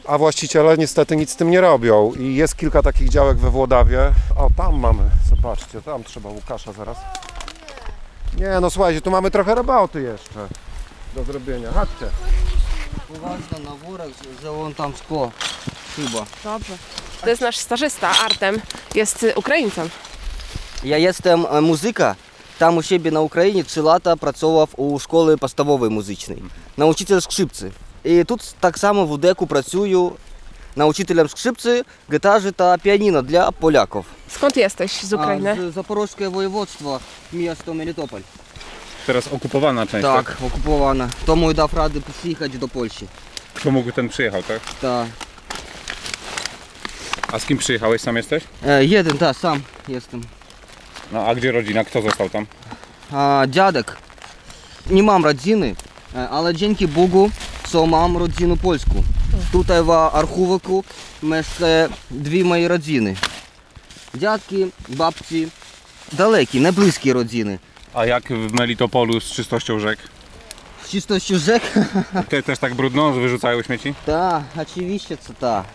a 0.07 0.17
właściciele 0.17 0.77
niestety 0.77 1.15
nic 1.15 1.31
z 1.31 1.35
tym 1.35 1.51
nie 1.51 1.61
robią. 1.61 2.13
I 2.19 2.35
jest 2.35 2.55
kilka 2.55 2.81
takich 2.81 3.09
działek 3.09 3.37
we 3.37 3.49
Włodawie. 3.49 4.11
O, 4.37 4.49
tam 4.57 4.79
mamy, 4.79 5.03
zobaczcie, 5.29 5.81
tam 5.81 6.03
trzeba 6.03 6.29
Łukasza 6.29 6.73
zaraz. 6.73 6.97
Nie, 8.37 8.59
no 8.61 8.69
słuchajcie, 8.69 9.01
tu 9.01 9.11
mamy 9.11 9.31
trochę 9.31 9.55
roboty 9.55 10.01
jeszcze 10.01 10.47
do 11.15 11.23
zrobienia. 11.23 11.71
Chodźcie. 11.71 12.05
Uważna 13.09 13.69
na 13.69 13.75
wórek, 13.75 14.09
że 14.41 14.51
on 14.51 14.73
tam 14.73 14.93
szkło. 14.95 15.31
Chyba. 15.96 16.26
Dobrze. 16.44 16.72
To 17.20 17.28
jest 17.28 17.40
nasz 17.42 17.56
stażysta, 17.58 18.10
Artem. 18.24 18.60
Jest 18.94 19.22
y, 19.22 19.34
Ukraińcem. 19.36 19.90
Я 20.84 20.98
jestem 20.98 21.46
е, 21.46 21.60
музика. 21.60 22.16
Там 22.58 22.76
у 22.76 22.82
себе 22.82 23.10
на 23.10 23.20
Україні 23.20 23.62
3 23.62 23.82
лата 23.82 24.16
працював 24.16 24.68
у 24.76 24.98
школі 24.98 25.36
поставової 25.36 25.90
музичної. 25.90 26.42
На 26.76 26.86
учителя 26.86 27.20
скрипці. 27.20 27.70
І 28.04 28.24
тут 28.24 28.54
так 28.60 28.78
само 28.78 29.04
в 29.06 29.12
УДЕКу 29.12 29.46
працюю 29.46 30.12
научителем 30.76 31.28
скрипці, 31.28 31.82
гітари 32.12 32.50
та 32.50 32.78
піаніно 32.78 33.22
для 33.22 33.50
поляків. 33.50 34.04
Skąd 34.40 34.58
jesteś 34.58 35.04
z 35.04 35.12
Ukrainy? 35.12 35.68
А, 35.68 35.70
з 35.70 35.74
Запорозьке 35.74 36.28
воєводство, 36.28 37.00
місто 37.32 37.74
Мелітополь. 37.74 38.20
Teraz 39.06 39.28
okupowana 39.32 39.86
część. 39.86 40.02
Так, 40.02 40.36
окуповано. 40.46 41.10
Тому 41.26 41.50
й 41.50 41.54
дав 41.54 41.70
ради 41.74 42.00
приїхати 42.00 42.58
до 42.58 42.68
Польщі. 42.68 43.06
Pomógł 43.64 43.92
ten 43.92 44.08
przyjechał, 44.08 44.42
tak? 44.42 44.60
Так. 44.80 45.06
A 47.31 47.39
z 47.39 47.45
kim 47.45 47.57
przyjechałeś? 47.57 48.01
Sam 48.01 48.15
jesteś? 48.15 48.43
E, 48.65 48.85
jeden, 48.85 49.17
tak, 49.17 49.37
sam 49.37 49.61
jestem. 49.87 50.21
No 51.11 51.25
a 51.27 51.35
gdzie 51.35 51.51
rodzina? 51.51 51.83
Kto 51.83 52.01
został 52.01 52.29
tam? 52.29 52.45
A, 53.11 53.43
dziadek. 53.49 53.97
Nie 54.89 55.03
mam 55.03 55.25
rodziny, 55.25 55.75
e, 56.15 56.29
ale 56.29 56.53
dzięki 56.55 56.87
Bogu, 56.87 57.31
co 57.67 57.85
mam 57.85 58.17
rodzinę 58.17 58.57
polską. 58.57 59.03
Tutaj 59.51 59.83
w 59.83 59.91
Archówku 59.91 60.83
mieszka 61.23 61.65
dwie 62.11 62.43
moje 62.43 62.67
rodziny. 62.67 63.15
Dziadki, 64.15 64.65
babci, 64.89 65.47
dalekie, 66.13 66.59
nie 66.59 66.73
bliskie 66.73 67.13
rodziny. 67.13 67.59
A 67.93 68.05
jak 68.05 68.23
w 68.29 68.53
Melitopolu 68.53 69.19
z 69.19 69.23
czystością 69.31 69.79
rzek? 69.79 69.99
Z 70.83 70.89
czystością 70.89 71.37
rzek? 71.37 71.63
Te, 72.29 72.43
też 72.43 72.59
tak 72.59 72.73
brudno, 72.75 73.13
że 73.13 73.21
wyrzucają 73.21 73.61
śmieci? 73.61 73.93
Tak, 74.05 74.43
oczywiście, 74.61 75.17
co 75.17 75.33
tak 75.33 75.65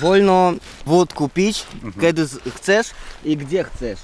wolno 0.00 0.52
wódku 0.86 1.28
pić, 1.28 1.66
kiedy 2.00 2.26
chcesz 2.56 2.86
i 3.24 3.36
gdzie 3.36 3.64
chcesz. 3.64 3.98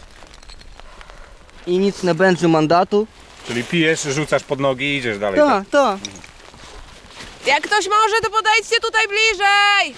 I 1.67 1.79
nic 1.79 2.03
nie 2.03 2.15
będzie 2.15 2.49
mandatu. 2.49 3.07
Czyli 3.47 3.65
pijesz, 3.65 4.03
rzucasz 4.03 4.43
pod 4.45 4.61
nogi 4.61 4.85
i 4.85 4.97
idziesz 4.97 5.19
dalej. 5.19 5.41
Tak, 5.41 5.65
tak. 5.71 5.99
Jak 7.47 7.63
ktoś 7.63 7.89
może, 7.89 8.21
to 8.23 8.31
podejdźcie 8.31 8.81
tutaj 8.81 9.05
bliżej! 9.09 9.95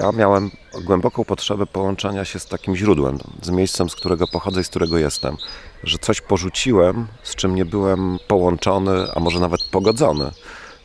Ja 0.00 0.12
miałem 0.12 0.50
głęboką 0.84 1.24
potrzebę 1.24 1.66
połączenia 1.66 2.24
się 2.24 2.38
z 2.38 2.46
takim 2.46 2.76
źródłem, 2.76 3.18
z 3.42 3.50
miejscem, 3.50 3.90
z 3.90 3.94
którego 3.94 4.26
pochodzę 4.26 4.60
i 4.60 4.64
z 4.64 4.68
którego 4.68 4.98
jestem. 4.98 5.36
Że 5.84 5.98
coś 5.98 6.20
porzuciłem, 6.20 7.06
z 7.22 7.34
czym 7.34 7.54
nie 7.54 7.64
byłem 7.64 8.18
połączony, 8.28 9.06
a 9.14 9.20
może 9.20 9.40
nawet 9.40 9.60
pogodzony. 9.70 10.30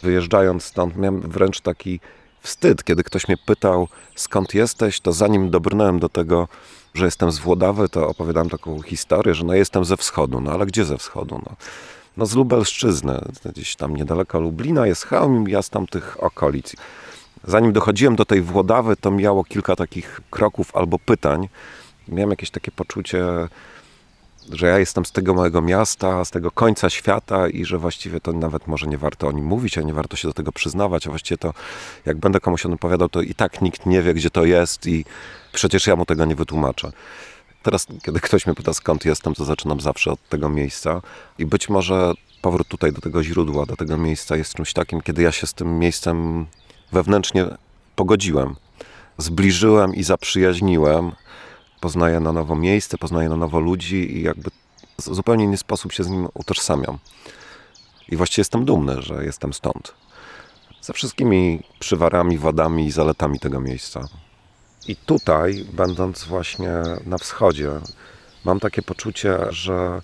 Wyjeżdżając 0.04 0.64
stąd, 0.64 0.98
miałem 0.98 1.22
wręcz 1.22 1.62
taki 1.62 2.00
wstyd, 2.42 2.84
kiedy 2.84 3.04
ktoś 3.04 3.28
mnie 3.28 3.38
pytał, 3.46 3.88
skąd 4.16 4.54
jesteś, 4.54 5.00
to 5.00 5.14
zanim 5.14 5.50
dobrnąłem 5.50 6.00
do 6.00 6.10
tego, 6.10 6.48
że 6.94 7.06
jestem 7.06 7.32
z 7.32 7.40
Włodawy, 7.40 7.90
to 7.90 8.08
opowiadałem 8.08 8.50
taką 8.50 8.82
historię, 8.82 9.34
że 9.34 9.44
no 9.44 9.54
jestem 9.54 9.86
ze 9.86 9.98
wschodu. 9.98 10.42
No 10.42 10.52
ale 10.52 10.66
gdzie 10.66 10.86
ze 10.86 10.98
wschodu? 10.98 11.42
No, 11.46 11.56
no 12.18 12.26
z 12.26 12.36
Lubelszczyzny, 12.36 13.22
gdzieś 13.46 13.76
tam 13.76 13.96
niedaleko 13.96 14.40
Lublina 14.40 14.88
jest 14.88 15.06
Chełm, 15.06 15.48
ja 15.48 15.62
z 15.62 15.70
tamtych 15.70 16.24
okolic. 16.24 16.76
Zanim 17.48 17.74
dochodziłem 17.74 18.16
do 18.16 18.26
tej 18.26 18.42
Włodawy, 18.42 18.96
to 18.96 19.12
miało 19.12 19.44
kilka 19.44 19.76
takich 19.76 20.22
kroków 20.30 20.76
albo 20.76 21.00
pytań. 21.00 21.50
Miałem 22.08 22.30
jakieś 22.30 22.52
takie 22.52 22.72
poczucie, 22.72 23.24
że 24.52 24.68
ja 24.68 24.80
jestem 24.80 25.06
z 25.06 25.12
tego 25.12 25.34
małego 25.34 25.62
miasta, 25.62 26.26
z 26.26 26.32
tego 26.32 26.52
końca 26.52 26.90
świata 26.90 27.48
i 27.48 27.66
że 27.66 27.78
właściwie 27.78 28.22
to 28.22 28.34
nawet 28.34 28.68
może 28.68 28.88
nie 28.88 28.98
warto 28.98 29.28
o 29.28 29.32
nim 29.32 29.46
mówić, 29.46 29.78
a 29.78 29.82
nie 29.82 29.94
warto 29.94 30.16
się 30.16 30.28
do 30.28 30.34
tego 30.34 30.52
przyznawać, 30.52 31.08
a 31.08 31.10
właściwie 31.10 31.38
to 31.38 31.54
jak 32.06 32.18
będę 32.18 32.40
komuś 32.40 32.62
o 32.62 32.70
tym 32.70 32.74
opowiadał, 32.74 33.10
to 33.10 33.22
i 33.22 33.34
tak 33.34 33.62
nikt 33.62 33.86
nie 33.86 34.02
wie, 34.02 34.14
gdzie 34.14 34.30
to 34.30 34.46
jest 34.46 34.88
i 34.88 35.06
przecież 35.54 35.88
ja 35.88 35.96
mu 35.96 36.06
tego 36.06 36.26
nie 36.26 36.36
wytłumaczę. 36.36 36.92
Teraz, 37.64 37.88
kiedy 38.04 38.20
ktoś 38.20 38.46
mnie 38.46 38.56
pyta, 38.56 38.74
skąd 38.74 39.06
jestem, 39.06 39.34
to 39.34 39.46
zaczynam 39.46 39.80
zawsze 39.80 40.12
od 40.12 40.30
tego 40.30 40.50
miejsca 40.50 41.02
i 41.40 41.46
być 41.46 41.70
może 41.70 42.14
powrót 42.42 42.68
tutaj 42.68 42.94
do 42.94 43.02
tego 43.02 43.24
źródła, 43.24 43.66
do 43.66 43.76
tego 43.76 43.98
miejsca 43.98 44.36
jest 44.36 44.54
czymś 44.54 44.74
takim, 44.74 45.02
kiedy 45.02 45.22
ja 45.22 45.32
się 45.32 45.48
z 45.48 45.54
tym 45.54 45.80
miejscem 45.80 46.46
wewnętrznie 46.92 47.46
pogodziłem, 47.96 48.56
zbliżyłem 49.18 49.96
i 49.96 50.04
zaprzyjaźniłem. 50.04 51.12
Poznaję 51.80 52.20
na 52.20 52.32
nowo 52.32 52.56
miejsce, 52.56 52.98
poznaję 52.98 53.30
na 53.30 53.38
nowo 53.38 53.60
ludzi 53.60 54.18
i 54.18 54.22
jakby 54.22 54.50
zupełnie 54.98 55.44
inny 55.44 55.58
sposób 55.58 55.92
się 55.94 56.04
z 56.04 56.10
nim 56.10 56.28
utożsamiam. 56.34 56.98
I 58.10 58.16
właściwie 58.16 58.42
jestem 58.42 58.66
dumny, 58.66 59.02
że 59.02 59.26
jestem 59.26 59.54
stąd. 59.54 59.94
Ze 60.82 60.94
wszystkimi 60.94 61.64
przywarami, 61.80 62.38
wadami 62.38 62.86
i 62.86 62.92
zaletami 62.92 63.40
tego 63.40 63.60
miejsca. 63.60 64.08
I 64.88 64.96
tutaj, 64.96 65.66
będąc 65.74 66.24
właśnie 66.24 66.72
na 67.06 67.18
wschodzie, 67.18 67.72
mam 68.46 68.60
takie 68.60 68.82
poczucie, 68.82 69.38
że 69.50 70.02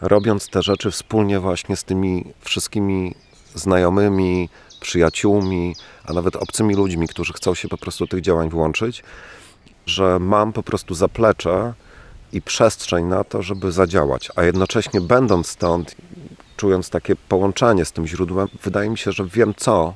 robiąc 0.00 0.48
te 0.48 0.62
rzeczy 0.62 0.90
wspólnie 0.90 1.40
właśnie 1.40 1.76
z 1.76 1.84
tymi 1.84 2.24
wszystkimi 2.40 3.14
znajomymi, 3.54 4.48
przyjaciółmi, 4.80 5.76
a 6.04 6.12
nawet 6.12 6.36
obcymi 6.36 6.74
ludźmi, 6.74 7.08
którzy 7.08 7.32
chcą 7.32 7.54
się 7.54 7.68
po 7.68 7.78
prostu 7.78 8.06
tych 8.06 8.20
działań 8.20 8.50
włączyć, 8.50 9.02
że 9.86 10.18
mam 10.18 10.52
po 10.52 10.62
prostu 10.62 10.94
zaplecze, 10.94 11.74
i 12.32 12.42
przestrzeń 12.42 13.04
na 13.04 13.24
to, 13.24 13.42
żeby 13.42 13.72
zadziałać, 13.72 14.30
a 14.36 14.42
jednocześnie 14.42 15.00
będąc 15.00 15.46
stąd, 15.46 15.94
czując 16.56 16.90
takie 16.90 17.16
połączenie 17.16 17.84
z 17.84 17.92
tym 17.92 18.06
źródłem, 18.06 18.48
wydaje 18.62 18.90
mi 18.90 18.98
się, 18.98 19.12
że 19.12 19.26
wiem 19.26 19.54
co 19.56 19.94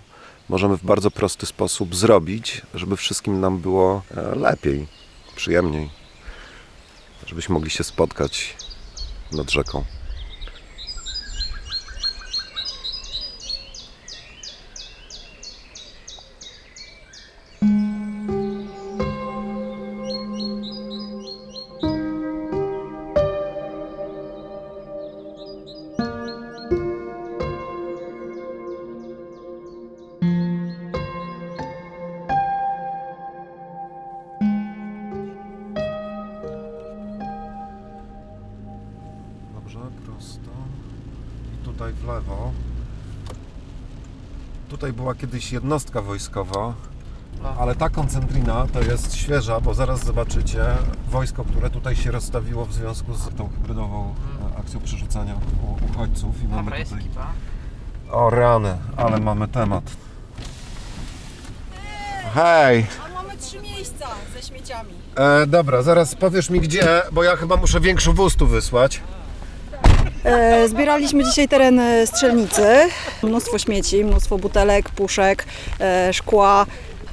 możemy 0.49 0.77
w 0.77 0.85
bardzo 0.85 1.11
prosty 1.11 1.47
sposób 1.47 1.97
zrobić, 1.97 2.63
żeby 2.75 2.97
wszystkim 2.97 3.41
nam 3.41 3.59
było 3.59 4.03
e, 4.17 4.35
lepiej, 4.35 4.87
przyjemniej, 5.37 5.91
żebyśmy 7.27 7.53
mogli 7.53 7.71
się 7.71 7.85
spotkać 7.85 8.57
nad 9.33 9.51
rzeką. 9.51 9.85
Jednostka 45.53 46.03
wojskowa, 46.03 46.75
ale 47.59 47.75
ta 47.75 47.89
koncentrina 47.89 48.67
to 48.73 48.81
jest 48.81 49.17
świeża, 49.17 49.61
bo 49.61 49.75
zaraz 49.75 50.05
zobaczycie 50.05 50.65
wojsko, 51.09 51.45
które 51.45 51.71
tutaj 51.71 51.97
się 51.97 52.11
rozstawiło 52.11 52.67
w 52.67 52.73
związku 52.73 53.15
z 53.15 53.37
tą 53.37 53.49
hybrydową 53.49 54.15
e, 54.55 54.59
akcją 54.59 54.81
przerzucania 54.81 55.35
uchodźców. 55.91 56.43
I 56.43 56.49
mamy 56.49 56.85
tutaj... 56.85 57.03
O 58.11 58.31
rany, 58.31 58.77
ale 58.97 59.21
mamy 59.21 59.49
temat. 59.49 59.85
Hej! 62.35 62.87
A 63.07 63.15
mamy 63.15 63.37
trzy 63.37 63.61
miejsca 63.61 64.07
ze 64.35 64.43
śmieciami. 64.43 64.91
E, 65.17 65.47
dobra, 65.47 65.83
zaraz 65.83 66.15
powiesz 66.15 66.51
mi 66.51 66.61
gdzie, 66.61 67.03
bo 67.13 67.23
ja 67.23 67.37
chyba 67.37 67.57
muszę 67.57 67.81
większy 67.81 68.13
wóz 68.13 68.37
tu 68.37 68.47
wysłać. 68.47 69.01
E, 70.25 70.69
zbieraliśmy 70.69 71.25
dzisiaj 71.25 71.49
teren 71.49 71.79
e, 71.79 72.07
strzelnicy. 72.07 72.67
Mnóstwo 73.23 73.59
śmieci, 73.59 74.05
mnóstwo 74.05 74.39
butelek, 74.39 74.89
puszek, 74.89 75.45
e, 75.81 76.13
szkła. 76.13 76.67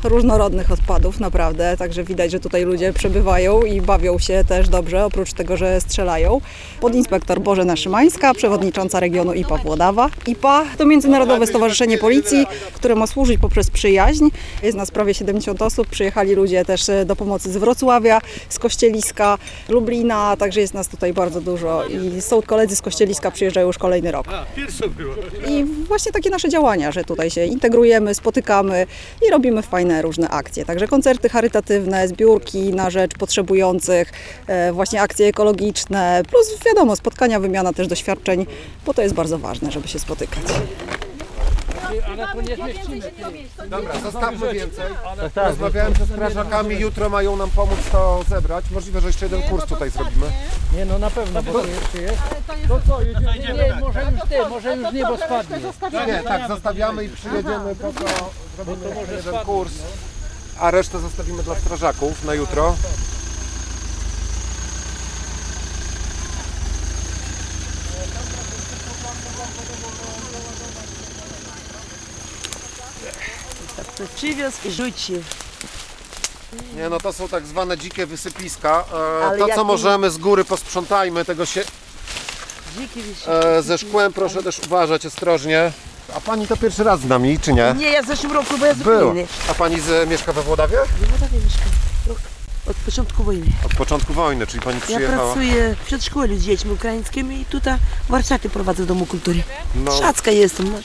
Różnorodnych 0.03 0.71
odpadów, 0.71 1.19
naprawdę. 1.19 1.77
Także 1.77 2.03
widać, 2.03 2.31
że 2.31 2.39
tutaj 2.39 2.63
ludzie 2.63 2.93
przebywają 2.93 3.61
i 3.61 3.81
bawią 3.81 4.19
się 4.19 4.43
też 4.47 4.69
dobrze, 4.69 5.05
oprócz 5.05 5.33
tego, 5.33 5.57
że 5.57 5.81
strzelają. 5.81 6.41
Podinspektor 6.79 7.41
Bożena 7.41 7.75
Szymańska, 7.75 8.33
przewodnicząca 8.33 8.99
regionu 8.99 9.33
IPA 9.33 9.57
Włodawa. 9.57 10.09
IPA 10.27 10.65
to 10.77 10.85
Międzynarodowe 10.85 11.47
Stowarzyszenie 11.47 11.97
Policji, 11.97 12.47
które 12.73 12.95
ma 12.95 13.07
służyć 13.07 13.41
poprzez 13.41 13.69
przyjaźń. 13.69 14.29
Jest 14.63 14.77
nas 14.77 14.91
prawie 14.91 15.13
70 15.13 15.61
osób. 15.61 15.87
Przyjechali 15.87 16.35
ludzie 16.35 16.65
też 16.65 16.89
e, 16.89 17.05
do 17.05 17.15
pomocy 17.15 17.51
z 17.51 17.57
Wrocławia, 17.57 18.21
z 18.49 18.59
Kościeliska, 18.59 19.37
Lublina, 19.69 20.37
także 20.37 20.61
jest 20.61 20.73
nas 20.73 20.87
tutaj 20.87 21.13
bardzo 21.13 21.41
dużo. 21.41 21.83
I 21.87 22.21
są 22.21 22.41
koledzy 22.41 22.75
z 22.75 22.81
Kościeliska, 22.81 23.31
przyjeżdżają 23.31 23.67
już 23.67 23.77
kolejny 23.77 24.11
rok. 24.11 24.27
I 25.47 25.63
właśnie 25.63 26.11
takie 26.11 26.29
nasze 26.29 26.49
działania, 26.49 26.91
że 26.91 27.03
tutaj 27.03 27.29
się 27.29 27.45
integrujemy, 27.45 28.15
spotykamy 28.15 28.87
i 29.27 29.31
robimy 29.31 29.61
fajne 29.61 29.90
różne 30.01 30.29
akcje. 30.29 30.65
Także 30.65 30.87
koncerty 30.87 31.29
charytatywne, 31.29 32.07
zbiórki 32.07 32.73
na 32.73 32.89
rzecz 32.89 33.17
potrzebujących, 33.17 34.11
e, 34.47 34.71
właśnie 34.71 35.01
akcje 35.01 35.27
ekologiczne, 35.27 36.21
plus 36.29 36.47
wiadomo, 36.65 36.95
spotkania, 36.95 37.39
wymiana 37.39 37.73
też 37.73 37.87
doświadczeń, 37.87 38.45
bo 38.85 38.93
to 38.93 39.01
jest 39.01 39.15
bardzo 39.15 39.39
ważne, 39.39 39.71
żeby 39.71 39.87
się 39.87 39.99
spotykać. 39.99 40.43
Dobra, 43.69 43.99
zostawmy 43.99 44.53
więcej. 44.53 44.85
Rozmawiałem 45.35 45.95
ze 45.95 46.05
strażakami, 46.05 46.79
jutro 46.79 47.09
mają 47.09 47.35
nam 47.35 47.49
pomóc 47.49 47.79
to 47.91 48.23
zebrać. 48.29 48.65
Możliwe, 48.71 49.01
że 49.01 49.07
jeszcze 49.07 49.25
jeden 49.25 49.41
kurs 49.41 49.65
tutaj 49.65 49.89
zrobimy. 49.89 50.25
Nie 50.75 50.85
no 50.85 50.99
na 50.99 51.09
pewno, 51.09 51.43
bo 51.43 51.51
to 51.51 51.65
jeszcze 51.67 52.01
jest. 52.01 52.21
To 52.67 52.79
co, 52.87 53.01
jedziemy? 53.01 53.33
Nie, 53.39 53.53
nie, 53.53 53.75
może 53.79 54.01
już 54.11 54.21
ty, 54.29 54.49
może 54.49 54.75
już 54.75 54.93
niebo 54.93 55.17
spadnie. 55.17 55.57
Nie, 56.07 56.23
tak, 56.23 56.47
zostawiamy 56.47 57.03
i 57.03 57.09
przyjedziemy 57.09 57.75
po 57.75 57.93
to, 57.93 58.31
zrobimy 58.55 58.89
jeszcze 58.89 59.15
jeden 59.15 59.45
kurs. 59.45 59.71
A 60.59 60.71
resztę 60.71 60.99
zostawimy 60.99 61.43
dla 61.43 61.55
strażaków 61.55 62.25
na 62.25 62.33
jutro. 62.33 62.75
Przywiózł 74.15 74.57
i 74.65 74.71
rzucił. 74.71 75.23
Nie, 76.75 76.89
no 76.89 76.99
to 76.99 77.13
są 77.13 77.27
tak 77.27 77.45
zwane 77.45 77.77
dzikie 77.77 78.05
wysypiska. 78.05 78.83
E, 79.21 79.25
Ale 79.25 79.37
to, 79.39 79.47
jak 79.47 79.55
co 79.57 79.63
możemy 79.63 80.11
z 80.11 80.17
góry 80.17 80.45
posprzątajmy, 80.45 81.25
tego 81.25 81.45
się 81.45 81.63
Dziki 82.79 83.01
wisi. 83.03 83.21
e, 83.27 83.61
ze 83.63 83.77
szkłem 83.77 84.13
proszę 84.13 84.43
też 84.43 84.59
uważać 84.59 85.05
ostrożnie. 85.05 85.71
A 86.15 86.21
pani 86.21 86.47
to 86.47 86.57
pierwszy 86.57 86.83
raz 86.83 86.99
z 86.99 87.05
nami, 87.05 87.39
czy 87.39 87.53
nie? 87.53 87.75
Nie, 87.77 87.91
ja 87.91 88.03
w 88.03 88.07
zeszłym 88.07 88.31
roku, 88.31 88.57
bo 88.57 88.65
ja 88.65 88.73
z. 88.73 88.81
Ukrainy. 88.81 89.27
A 89.49 89.53
pani 89.53 89.79
z, 89.81 90.09
mieszka 90.09 90.33
we 90.33 90.41
Włodawie? 90.41 90.75
Ja 90.75 91.07
w 91.07 91.11
Wodawie 91.11 91.37
mieszkam. 91.43 91.67
Rok. 92.07 92.17
Od 92.69 92.75
początku 92.77 93.23
wojny. 93.23 93.45
Od 93.65 93.75
początku 93.75 94.13
wojny, 94.13 94.47
czyli 94.47 94.63
pani 94.63 94.77
Ja 94.79 94.85
przyjechała. 94.85 95.17
pracuję 95.33 95.75
w 95.81 95.85
przedszkolu 95.85 96.37
z 96.37 96.41
dziećmi 96.41 96.71
ukraińskimi 96.71 97.41
i 97.41 97.45
tutaj 97.45 97.77
warsztaty 98.09 98.49
prowadzę 98.49 98.83
w 98.83 98.85
Domu 98.85 99.05
Kultury. 99.05 99.43
No, 99.75 99.91
Szacka 99.99 100.31
jestem. 100.31 100.71
No. 100.71 100.77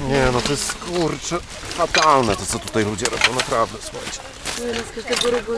Nie, 0.00 0.26
no 0.32 0.40
to 0.40 0.50
jest 0.50 0.74
kurczę 0.74 1.38
fatalne 1.76 2.36
to, 2.36 2.46
co 2.46 2.58
tutaj 2.58 2.84
ludzie 2.84 3.06
robią, 3.06 3.34
naprawdę, 3.36 3.78
słuchajcie. 3.82 4.20
Z 5.04 5.08
każdego 5.08 5.52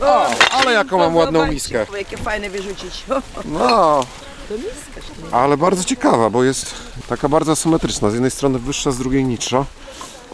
O, 0.00 0.26
ale 0.50 0.72
jaką 0.72 0.98
mam 0.98 1.16
ładną 1.16 1.46
miskę. 1.46 1.86
Jakie 1.98 2.16
fajne 2.16 2.50
wyrzucić. 2.50 3.04
No, 3.44 4.06
To 4.48 4.54
miska. 4.54 5.36
ale 5.36 5.56
bardzo 5.56 5.84
ciekawa, 5.84 6.30
bo 6.30 6.44
jest 6.44 6.74
taka 7.08 7.28
bardzo 7.28 7.56
symetryczna. 7.56 8.10
Z 8.10 8.12
jednej 8.12 8.30
strony 8.30 8.58
wyższa, 8.58 8.90
z 8.90 8.98
drugiej 8.98 9.24
niższa. 9.24 9.64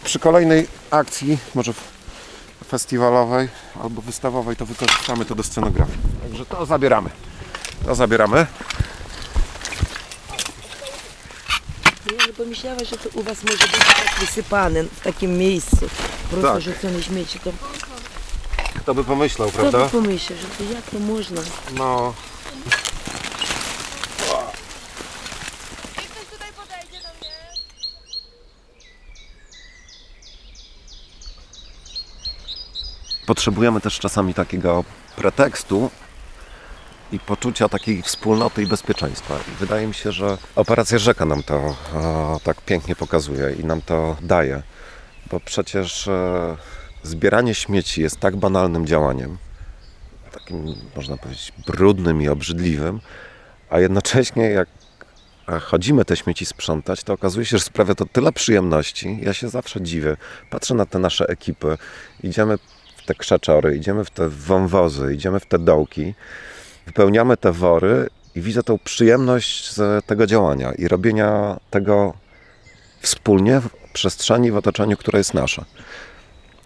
Przy 0.03 0.19
kolejnej 0.19 0.67
akcji, 0.91 1.37
może 1.55 1.73
festiwalowej 2.67 3.49
albo 3.83 4.01
wystawowej, 4.01 4.55
to 4.55 4.65
wykorzystamy 4.65 5.25
to 5.25 5.35
do 5.35 5.43
scenografii. 5.43 5.97
Także 6.21 6.45
to 6.45 6.65
zabieramy. 6.65 7.09
To 7.85 7.95
zabieramy. 7.95 8.47
Ja 12.19 12.25
nie 12.27 12.28
pomyślała, 12.43 12.79
że 12.83 12.97
to 12.97 13.09
u 13.19 13.23
was 13.23 13.43
może 13.43 13.57
być 13.67 13.71
tak 13.71 14.19
wysypane 14.19 14.83
w 14.83 14.99
takim 15.03 15.37
miejscu. 15.37 15.89
Prosto 16.29 16.53
Tak. 16.53 16.61
rzucone 16.61 17.03
śmieci. 17.03 17.39
To 17.39 17.51
Kto 18.79 18.93
by 18.95 19.03
pomyślał, 19.03 19.49
kto 19.49 19.63
by 19.63 19.69
prawda? 19.71 19.89
pomyślał, 19.89 20.39
że 20.39 20.47
to 20.47 20.73
jak 20.73 20.83
to 20.89 20.99
można? 20.99 21.41
No, 21.77 22.13
Potrzebujemy 33.25 33.81
też 33.81 33.99
czasami 33.99 34.33
takiego 34.33 34.83
pretekstu 35.15 35.91
i 37.11 37.19
poczucia 37.19 37.69
takiej 37.69 38.01
wspólnoty 38.01 38.63
i 38.63 38.67
bezpieczeństwa. 38.67 39.35
I 39.35 39.51
wydaje 39.59 39.87
mi 39.87 39.93
się, 39.93 40.11
że 40.11 40.37
operacja 40.55 40.97
Rzeka 40.97 41.25
nam 41.25 41.43
to 41.43 41.55
e, 41.55 41.75
tak 42.43 42.61
pięknie 42.61 42.95
pokazuje 42.95 43.53
i 43.59 43.65
nam 43.65 43.81
to 43.81 44.17
daje. 44.21 44.63
Bo 45.31 45.39
przecież 45.39 46.07
e, 46.07 46.57
zbieranie 47.03 47.55
śmieci 47.55 48.01
jest 48.01 48.19
tak 48.19 48.37
banalnym 48.37 48.87
działaniem, 48.87 49.37
takim 50.31 50.75
można 50.95 51.17
powiedzieć 51.17 51.53
brudnym 51.67 52.21
i 52.21 52.27
obrzydliwym, 52.27 52.99
a 53.69 53.79
jednocześnie 53.79 54.43
jak 54.43 54.67
e, 55.49 55.59
chodzimy 55.59 56.05
te 56.05 56.17
śmieci 56.17 56.45
sprzątać, 56.45 57.03
to 57.03 57.13
okazuje 57.13 57.45
się, 57.45 57.57
że 57.57 57.63
sprawia 57.63 57.95
to 57.95 58.05
tyle 58.05 58.31
przyjemności. 58.31 59.19
Ja 59.21 59.33
się 59.33 59.49
zawsze 59.49 59.81
dziwię. 59.81 60.17
Patrzę 60.49 60.73
na 60.73 60.85
te 60.85 60.99
nasze 60.99 61.29
ekipy, 61.29 61.77
idziemy 62.23 62.57
w 62.97 63.05
te 63.05 63.15
krzaczory, 63.15 63.77
idziemy 63.77 64.05
w 64.05 64.09
te 64.09 64.29
wąwozy, 64.29 65.13
idziemy 65.13 65.39
w 65.39 65.45
te 65.45 65.59
dołki, 65.59 66.13
wypełniamy 66.89 67.37
te 67.37 67.51
wory 67.51 68.09
i 68.35 68.41
widzę 68.41 68.63
tą 68.63 68.77
przyjemność 68.77 69.71
z 69.71 70.05
tego 70.05 70.27
działania 70.27 70.71
i 70.71 70.87
robienia 70.87 71.59
tego 71.69 72.13
wspólnie 73.01 73.59
w 73.59 73.69
przestrzeni, 73.93 74.51
w 74.51 74.57
otoczeniu, 74.57 74.97
które 74.97 75.19
jest 75.19 75.33
nasze. 75.33 75.65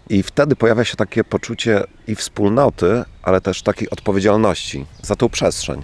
I 0.08 0.22
wtedy 0.22 0.56
pojawia 0.56 0.84
się 0.84 0.96
takie 0.96 1.24
poczucie 1.24 1.84
i 2.06 2.14
wspólnoty, 2.14 3.04
ale 3.22 3.40
też 3.40 3.62
takiej 3.62 3.90
odpowiedzialności 3.90 4.86
za 5.02 5.16
tą 5.16 5.28
przestrzeń. 5.28 5.82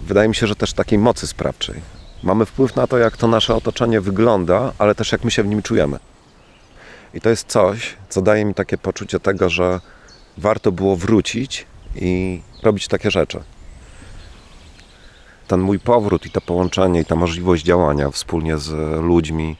Wydaje 0.00 0.28
mi 0.28 0.34
się, 0.34 0.46
że 0.46 0.56
też 0.56 0.72
takiej 0.72 0.98
mocy 0.98 1.26
sprawczej. 1.26 1.80
Mamy 2.22 2.46
wpływ 2.46 2.76
na 2.76 2.86
to, 2.86 2.98
jak 2.98 3.16
to 3.16 3.28
nasze 3.28 3.54
otoczenie 3.54 4.00
wygląda, 4.00 4.72
ale 4.78 4.94
też 4.94 5.12
jak 5.12 5.24
my 5.24 5.30
się 5.30 5.42
w 5.42 5.46
nim 5.46 5.62
czujemy. 5.62 5.98
I 7.14 7.20
to 7.20 7.30
jest 7.30 7.46
coś, 7.48 7.96
co 8.08 8.22
daje 8.22 8.44
mi 8.44 8.54
takie 8.54 8.78
poczucie 8.78 9.20
tego, 9.20 9.50
że 9.50 9.80
warto 10.40 10.72
było 10.72 10.96
wrócić 10.96 11.66
i 11.96 12.40
robić 12.62 12.88
takie 12.88 13.10
rzeczy. 13.10 13.42
Ten 15.48 15.60
mój 15.60 15.78
powrót 15.78 16.26
i 16.26 16.30
to 16.30 16.40
połączenie 16.40 17.00
i 17.00 17.04
ta 17.04 17.16
możliwość 17.16 17.64
działania 17.64 18.10
wspólnie 18.10 18.58
z 18.58 19.00
ludźmi, 19.02 19.56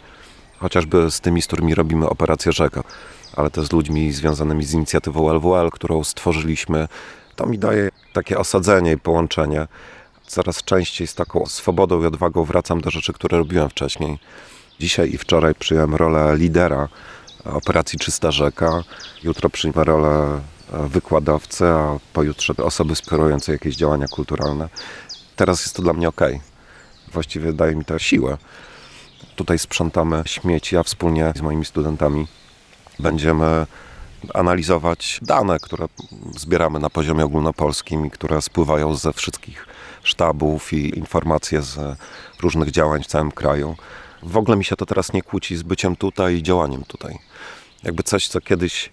chociażby 0.59 1.11
z 1.11 1.21
tymi, 1.21 1.43
z 1.43 1.47
którymi 1.47 1.75
robimy 1.75 2.09
operację 2.09 2.53
Rzeka, 2.53 2.83
ale 3.37 3.51
też 3.51 3.67
z 3.67 3.73
ludźmi 3.73 4.13
związanymi 4.13 4.65
z 4.65 4.73
inicjatywą 4.73 5.31
LWL, 5.31 5.71
którą 5.71 6.05
stworzyliśmy, 6.05 6.89
to 7.37 7.47
mi 7.47 7.59
daje 7.59 7.89
takie 8.13 8.39
osadzenie 8.39 8.93
i 8.93 8.99
połączenie. 8.99 9.67
Coraz 10.27 10.63
częściej 10.65 11.07
z 11.07 11.15
taką 11.15 11.47
swobodą 11.47 12.03
i 12.03 12.07
odwagą 12.07 12.45
wracam 12.45 12.81
do 12.81 12.91
rzeczy, 12.91 13.13
które 13.13 13.39
robiłem 13.39 13.71
wcześniej. 13.71 14.19
Dzisiaj 14.81 15.11
i 15.11 15.19
wczoraj 15.19 15.55
przyjąłem 15.55 15.95
rolę 15.95 16.37
lidera 16.37 16.89
operacji 17.45 17.99
Czysta 17.99 18.31
Rzeka. 18.31 18.83
Jutro 19.23 19.51
przyjmę 19.51 19.85
rolę 19.85 20.41
wykładowcy, 20.73 21.67
a 21.67 21.99
pojutrze 22.13 22.55
osoby 22.57 22.95
wspierającej 22.95 23.53
jakieś 23.53 23.77
działania 23.77 24.07
kulturalne. 24.09 24.69
Teraz 25.37 25.61
jest 25.61 25.77
to 25.77 25.83
dla 25.83 25.93
mnie 25.93 26.09
ok. 26.09 26.21
Właściwie 27.13 27.53
daje 27.53 27.77
mi 27.77 27.85
to 27.85 27.99
siłę. 27.99 28.39
Tutaj 29.37 29.59
sprzątamy 29.59 30.23
śmieci, 30.27 30.77
a 30.77 30.83
wspólnie 30.83 31.33
z 31.37 31.41
moimi 31.41 31.65
studentami 31.65 32.27
będziemy 32.99 33.67
analizować 34.35 35.21
dane, 35.23 35.59
które 35.61 35.87
zbieramy 36.37 36.79
na 36.79 36.91
poziomie 36.91 37.25
ogólnopolskim 37.25 38.07
i 38.07 38.11
które 38.11 38.43
spływają 38.43 38.95
ze 38.95 39.13
wszystkich 39.13 39.67
sztabów 40.03 40.73
i 40.73 40.99
informacje 40.99 41.63
z 41.63 41.99
różnych 42.41 42.71
działań 42.71 43.03
w 43.03 43.07
całym 43.07 43.33
kraju. 43.33 43.77
W 44.23 44.37
ogóle 44.37 44.57
mi 44.57 44.65
się 44.65 44.77
to 44.77 44.87
teraz 44.87 45.13
nie 45.13 45.23
kłóci 45.23 45.57
z 45.57 45.63
byciem 45.63 45.97
tutaj 45.97 46.35
i 46.35 46.43
działaniem 46.43 46.85
tutaj. 46.85 47.19
Jakby 47.83 48.03
coś, 48.03 48.29
co 48.29 48.41
kiedyś 48.41 48.91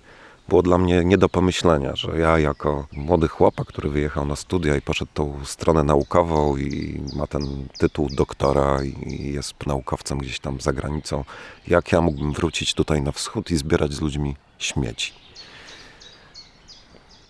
było 0.50 0.62
dla 0.62 0.78
mnie 0.78 1.06
nie 1.06 1.18
do 1.18 1.30
pomyślenia, 1.30 1.96
że 1.96 2.20
ja 2.20 2.40
jako 2.40 2.88
młody 2.92 3.28
chłopak, 3.28 3.68
który 3.68 3.90
wyjechał 3.90 4.26
na 4.26 4.36
studia 4.36 4.76
i 4.76 4.82
poszedł 4.82 5.12
tą 5.14 5.46
stronę 5.46 5.84
naukową 5.84 6.58
i 6.58 7.02
ma 7.16 7.28
ten 7.28 7.68
tytuł 7.78 8.10
doktora 8.10 8.84
i 8.84 9.34
jest 9.34 9.68
naukowcem 9.68 10.18
gdzieś 10.18 10.40
tam 10.40 10.62
za 10.62 10.74
granicą, 10.74 11.24
jak 11.68 11.92
ja 11.92 12.02
mógłbym 12.02 12.34
wrócić 12.34 12.74
tutaj 12.74 13.02
na 13.02 13.12
wschód 13.12 13.52
i 13.52 13.58
zbierać 13.58 13.94
z 13.94 14.02
ludźmi 14.02 14.36
śmieci. 14.60 15.14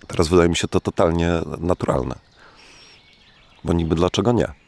Teraz 0.07 0.27
wydaje 0.27 0.49
mi 0.49 0.55
się 0.55 0.67
to 0.67 0.79
totalnie 0.79 1.31
naturalne. 1.59 2.15
Bo 3.63 3.73
niby 3.73 3.95
dlaczego 3.95 4.31
nie? 4.31 4.66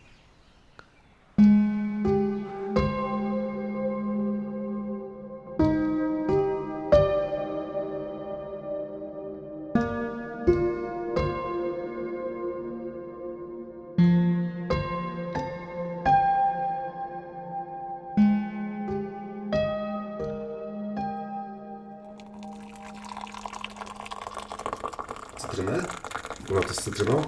To 26.69 26.81
z 26.81 26.83
cytryną? 26.83 27.21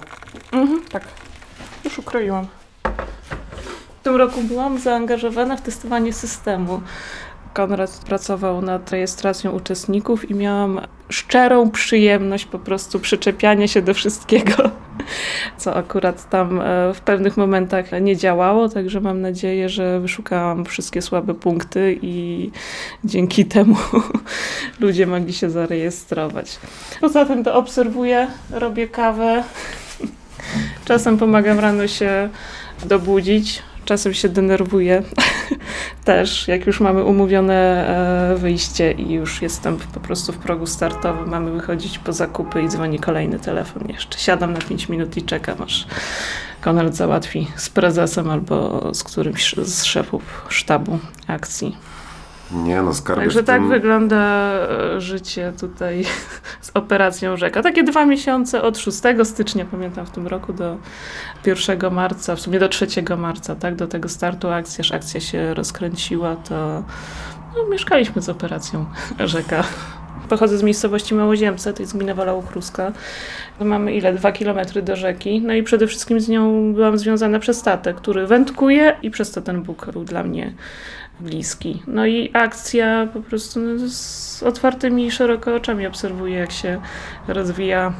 Mhm, 0.51 0.81
tak. 0.89 1.03
Już 1.85 1.99
ukroiłam. 1.99 2.47
W 3.99 4.03
tym 4.03 4.15
roku 4.15 4.41
byłam 4.43 4.79
zaangażowana 4.79 5.57
w 5.57 5.61
testowanie 5.61 6.13
systemu. 6.13 6.81
Konrad 7.53 8.01
pracował 8.05 8.61
nad 8.61 8.91
rejestracją 8.91 9.51
uczestników 9.51 10.29
i 10.29 10.33
miałam 10.33 10.81
szczerą 11.09 11.71
przyjemność 11.71 12.45
po 12.45 12.59
prostu 12.59 12.99
przyczepiania 12.99 13.67
się 13.67 13.81
do 13.81 13.93
wszystkiego, 13.93 14.70
co 15.61 15.75
akurat 15.75 16.29
tam 16.29 16.61
e, 16.61 16.93
w 16.93 17.01
pewnych 17.01 17.37
momentach 17.37 17.85
nie 18.01 18.17
działało, 18.17 18.69
także 18.69 19.01
mam 19.01 19.21
nadzieję, 19.21 19.69
że 19.69 19.99
wyszukałam 19.99 20.65
wszystkie 20.65 21.01
słabe 21.01 21.33
punkty 21.33 21.99
i 22.01 22.49
dzięki 23.03 23.45
temu 23.45 23.75
ludzie 24.79 25.07
mogli 25.07 25.33
się 25.33 25.49
zarejestrować. 25.49 26.59
Poza 27.01 27.25
tym 27.25 27.43
to 27.43 27.55
obserwuję, 27.55 28.27
robię 28.51 28.87
kawę, 28.87 29.43
czasem 30.85 31.17
pomagam 31.17 31.59
rano 31.59 31.87
się 31.87 32.29
dobudzić, 32.85 33.63
czasem 33.85 34.13
się 34.13 34.29
denerwuję 34.29 35.03
też, 36.03 36.47
jak 36.47 36.67
już 36.67 36.79
mamy 36.79 37.03
umówione 37.03 37.87
e, 38.33 38.35
wyjście 38.35 38.91
i 38.91 39.11
już 39.11 39.41
jestem 39.41 39.77
po 39.93 39.99
prostu 39.99 40.33
w 40.33 40.37
progu 40.37 40.65
startowym, 40.65 41.29
mamy 41.29 41.51
wychodzić 41.51 41.99
po 41.99 42.13
zakupy 42.13 42.61
i 42.61 42.67
dzwoni 42.67 42.99
kolejny 42.99 43.39
telefon 43.39 43.83
jeszcze. 43.89 44.19
Siadam 44.19 44.53
na 44.53 44.59
5 44.59 44.89
minut 44.89 45.17
i 45.17 45.21
czekam, 45.21 45.61
aż 45.61 45.87
Konrad 46.61 46.95
załatwi 46.95 47.47
z 47.55 47.69
prezesem 47.69 48.29
albo 48.29 48.89
z 48.93 49.03
którymś 49.03 49.55
z 49.57 49.83
szefów 49.83 50.45
sztabu 50.49 50.99
akcji. 51.27 51.77
Nie 52.53 52.81
no, 52.81 52.93
skarby 52.93 53.21
Także 53.21 53.43
tak 53.43 53.61
tym... 53.61 53.69
wygląda 53.69 54.51
e, 54.51 55.01
życie 55.01 55.53
tutaj 55.59 56.03
z 56.61 56.71
operacją 56.73 57.37
Rzeka. 57.37 57.61
Takie 57.61 57.83
dwa 57.83 58.05
miesiące 58.05 58.61
od 58.61 58.77
6 58.77 58.97
stycznia, 59.23 59.65
pamiętam 59.65 60.05
w 60.05 60.11
tym 60.11 60.27
roku, 60.27 60.53
do 60.53 60.77
1 61.45 61.93
marca, 61.93 62.35
w 62.35 62.39
sumie 62.39 62.59
do 62.59 62.69
3 62.69 62.87
marca, 63.17 63.55
tak, 63.55 63.75
do 63.75 63.87
tego 63.87 64.09
startu 64.09 64.49
akcji, 64.49 64.81
aż 64.81 64.91
akcja 64.91 65.19
się 65.19 65.53
rozkręciła, 65.53 66.35
to 66.35 66.83
no, 67.57 67.69
mieszkaliśmy 67.71 68.21
z 68.21 68.29
operacją 68.29 68.85
Rzeka. 69.19 69.63
Pochodzę 70.29 70.57
z 70.57 70.63
miejscowości 70.63 71.15
Małoziemce, 71.15 71.73
to 71.73 71.83
jest 71.83 71.97
gmina 71.97 72.15
Wola-Ukruska. 72.15 72.91
Mamy 73.59 73.93
ile? 73.93 74.13
Dwa 74.13 74.31
kilometry 74.31 74.81
do 74.81 74.95
rzeki. 74.95 75.41
No 75.41 75.53
i 75.53 75.63
przede 75.63 75.87
wszystkim 75.87 76.19
z 76.19 76.29
nią 76.29 76.73
byłam 76.73 76.97
związana 76.97 77.39
przez 77.39 77.57
statek, 77.57 77.97
który 77.97 78.27
wędkuje 78.27 78.95
i 79.01 79.11
przez 79.11 79.31
to 79.31 79.41
ten 79.41 79.63
Bóg 79.63 79.91
był 79.93 80.03
dla 80.03 80.23
mnie 80.23 80.53
bliski. 81.21 81.83
No 81.87 82.05
i 82.05 82.29
akcja 82.33 83.07
po 83.13 83.21
prostu 83.21 83.59
z 83.89 84.43
otwartymi 84.43 85.11
szeroko 85.11 85.55
oczami 85.55 85.87
obserwuję, 85.87 86.37
jak 86.37 86.51
się 86.51 86.81
rozwija. 87.27 87.93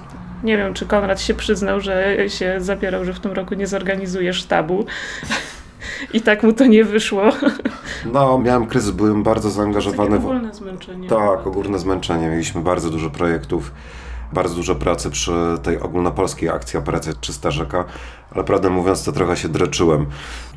Nie 0.44 0.58
wiem, 0.58 0.74
czy 0.74 0.86
Konrad 0.86 1.22
się 1.22 1.34
przyznał, 1.34 1.82
że 1.82 2.30
się 2.30 2.56
zapierał, 2.58 3.06
że 3.06 3.14
w 3.14 3.20
tym 3.20 3.32
roku 3.32 3.56
nie 3.56 3.68
zorganizuje 3.68 4.34
sztabu. 4.34 4.86
I 6.14 6.22
tak 6.22 6.44
mu 6.44 6.54
to 6.54 6.66
nie 6.66 6.84
wyszło. 6.84 7.24
No, 8.14 8.38
miałem 8.38 8.68
kryzys, 8.68 8.92
byłem 8.92 9.24
bardzo 9.24 9.50
zaangażowany 9.50 10.10
Takie 10.10 10.24
ogólne 10.24 10.54
zmęczenie. 10.54 11.10
Tak, 11.10 11.48
ogólne 11.48 11.80
zmęczenie. 11.80 12.30
Mieliśmy 12.30 12.62
bardzo 12.62 12.90
dużo 12.90 13.10
projektów, 13.10 13.72
bardzo 14.34 14.56
dużo 14.56 14.76
pracy 14.76 15.10
przy 15.10 15.32
tej 15.64 15.80
ogólnopolskiej 15.80 16.50
akcji 16.50 16.80
Operacja 16.80 17.14
Czysta 17.22 17.52
Rzeka, 17.52 17.86
ale 18.36 18.44
prawdę 18.44 18.70
mówiąc 18.70 19.04
to 19.04 19.12
trochę 19.12 19.38
się 19.38 19.50
dreczyłem. 19.50 20.06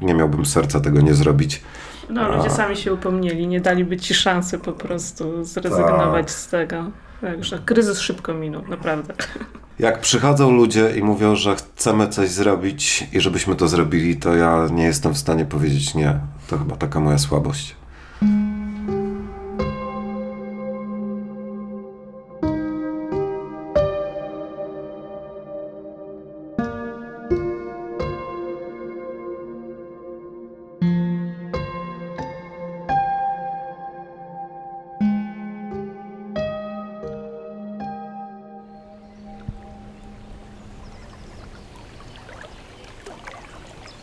Nie 0.02 0.14
miałbym 0.14 0.46
serca 0.46 0.80
tego 0.80 1.00
nie 1.00 1.14
zrobić. 1.14 1.62
No, 2.10 2.36
ludzie 2.36 2.50
sami 2.50 2.76
się 2.76 2.92
upomnieli, 2.94 3.46
nie 3.46 3.60
daliby 3.60 3.96
ci 3.96 4.14
szansy 4.14 4.58
po 4.58 4.72
prostu 4.72 5.44
zrezygnować 5.44 6.26
Tak. 6.26 6.30
z 6.30 6.46
tego. 6.48 6.84
Także 7.20 7.58
kryzys 7.64 8.00
szybko 8.00 8.34
minął, 8.34 8.62
naprawdę. 8.68 9.14
Jak 9.78 10.00
przychodzą 10.00 10.50
ludzie 10.50 10.96
i 10.96 11.02
mówią, 11.02 11.36
że 11.36 11.56
chcemy 11.56 12.08
coś 12.08 12.30
zrobić 12.30 13.06
i 13.12 13.20
żebyśmy 13.20 13.56
to 13.56 13.68
zrobili, 13.68 14.16
to 14.16 14.34
ja 14.34 14.66
nie 14.72 14.84
jestem 14.84 15.14
w 15.14 15.18
stanie 15.18 15.44
powiedzieć 15.44 15.94
nie. 15.94 16.18
To 16.48 16.58
chyba 16.58 16.76
taka 16.76 17.00
moja 17.00 17.18
słabość. 17.18 17.76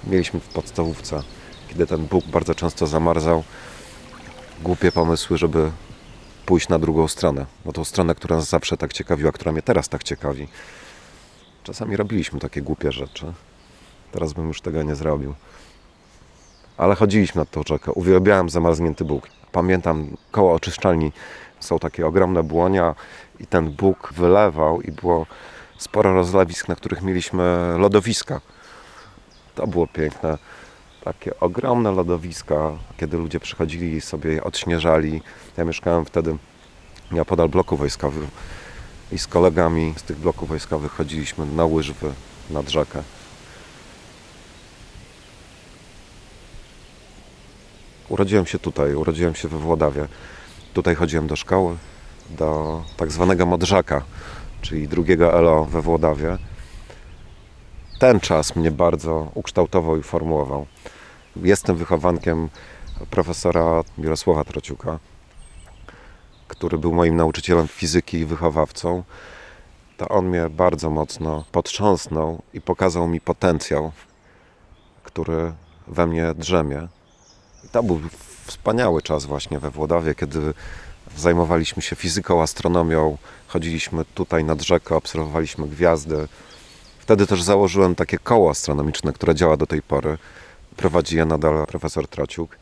Mieliśmy 0.08 0.40
w 0.40 0.48
podstawówce, 0.48 1.24
kiedy 1.70 1.88
ten 1.88 2.06
Bóg 2.06 2.26
bardzo 2.26 2.56
często 2.56 2.88
zamarzał, 2.88 3.44
głupie 4.64 4.92
pomysły, 4.92 5.38
żeby 5.38 5.72
pójść 6.46 6.70
na 6.70 6.80
drugą 6.80 7.08
stronę. 7.08 7.46
Na 7.66 7.72
tą 7.72 7.84
stronę, 7.84 8.16
która 8.16 8.36
nas 8.36 8.50
zawsze 8.50 8.78
tak 8.78 8.94
ciekawiła, 8.94 9.32
która 9.32 9.52
mnie 9.52 9.62
teraz 9.62 9.90
tak 9.90 10.04
ciekawi. 10.04 10.48
Czasami 11.64 11.98
robiliśmy 11.98 12.40
takie 12.40 12.62
głupie 12.62 12.92
rzeczy. 12.92 13.34
Teraz 14.12 14.34
bym 14.34 14.48
już 14.48 14.62
tego 14.62 14.84
nie 14.84 14.96
zrobił. 14.96 15.34
Ale 16.78 16.96
chodziliśmy 16.96 17.40
nad 17.40 17.52
tą 17.52 17.64
rzekę. 17.68 17.92
Uwielbiałem 17.92 18.50
zamarznięty 18.50 19.06
Bóg. 19.06 19.28
Pamiętam, 19.52 20.18
koło 20.32 20.54
oczyszczalni 20.54 21.12
są 21.60 21.80
takie 21.80 22.08
ogromne 22.08 22.44
błonia 22.44 22.96
i 23.40 23.48
ten 23.48 23.72
Bóg 23.72 24.14
wylewał 24.14 24.82
i 24.82 24.92
było 24.92 25.26
sporo 25.78 26.14
rozlewisk, 26.14 26.68
na 26.68 26.76
których 26.76 27.02
mieliśmy 27.02 27.74
lodowiska. 27.78 28.42
To 29.62 29.68
było 29.68 29.88
piękne. 29.88 30.38
Takie 31.04 31.40
ogromne 31.40 31.92
lodowiska, 31.92 32.72
kiedy 32.98 33.18
ludzie 33.18 33.40
przychodzili 33.40 33.94
i 33.94 34.02
sobie 34.02 34.34
je 34.34 34.44
odśnieżali. 34.44 35.22
Ja 35.58 35.66
mieszkałem 35.66 36.06
wtedy 36.06 36.38
nieopodal 37.12 37.50
bloku 37.50 37.78
wojskowego 37.78 38.26
i 39.12 39.18
z 39.18 39.28
kolegami 39.28 39.94
z 39.98 40.04
tych 40.04 40.18
bloków 40.18 40.50
wojskowych 40.50 40.92
chodziliśmy 40.92 41.46
na 41.46 41.66
łyżwy 41.66 42.14
nad 42.50 42.70
rzekę. 42.70 43.04
Urodziłem 48.10 48.46
się 48.46 48.60
tutaj, 48.60 48.96
urodziłem 48.96 49.36
się 49.36 49.48
we 49.48 49.58
Włodawie. 49.58 50.08
Tutaj 50.74 50.96
chodziłem 50.96 51.28
do 51.28 51.36
szkoły, 51.36 51.76
do 52.30 52.82
tak 52.98 53.12
zwanego 53.12 53.46
Modrzaka, 53.46 54.02
czyli 54.62 54.88
drugiego 54.88 55.40
ELO 55.40 55.66
we 55.66 55.82
Włodawie. 55.82 56.38
Ten 58.02 58.20
czas 58.20 58.56
mnie 58.56 58.72
bardzo 58.72 59.32
ukształtował 59.34 59.98
i 59.98 60.04
formułował. 60.04 60.66
Jestem 61.36 61.76
wychowankiem 61.76 62.50
profesora 63.10 63.84
Mirosława 63.98 64.44
Trociuka, 64.44 65.00
który 66.48 66.78
był 66.78 66.94
moim 66.94 67.16
nauczycielem 67.16 67.68
fizyki 67.68 68.18
i 68.18 68.26
wychowawcą. 68.26 69.04
To 69.98 70.10
on 70.10 70.26
mnie 70.26 70.50
bardzo 70.50 70.90
mocno 70.90 71.46
potrząsnął 71.52 72.42
i 72.54 72.62
pokazał 72.62 73.08
mi 73.08 73.22
potencjał, 73.22 73.92
który 75.04 75.54
we 75.88 76.08
mnie 76.08 76.34
drzemie. 76.34 76.88
I 77.66 77.70
to 77.70 77.84
był 77.84 78.00
wspaniały 78.46 79.02
czas 79.02 79.26
właśnie 79.26 79.60
we 79.60 79.70
Włodawie, 79.70 80.16
kiedy 80.16 80.54
zajmowaliśmy 81.18 81.82
się 81.82 81.96
fizyką, 81.96 82.42
astronomią, 82.42 83.18
chodziliśmy 83.48 84.06
tutaj 84.06 84.44
nad 84.44 84.62
rzekę, 84.62 84.96
obserwowaliśmy 84.96 85.68
gwiazdy. 85.68 86.28
Wtedy 87.12 87.28
też 87.28 87.42
założyłem 87.42 87.96
takie 87.96 88.18
koło 88.18 88.50
astronomiczne, 88.50 89.14
które 89.14 89.36
działa 89.36 89.58
do 89.58 89.68
tej 89.68 89.82
pory. 89.82 90.18
Prowadzi 90.78 91.18
je 91.18 91.26
nadal 91.26 91.66
profesor 91.68 92.08
Trociuk. 92.08 92.58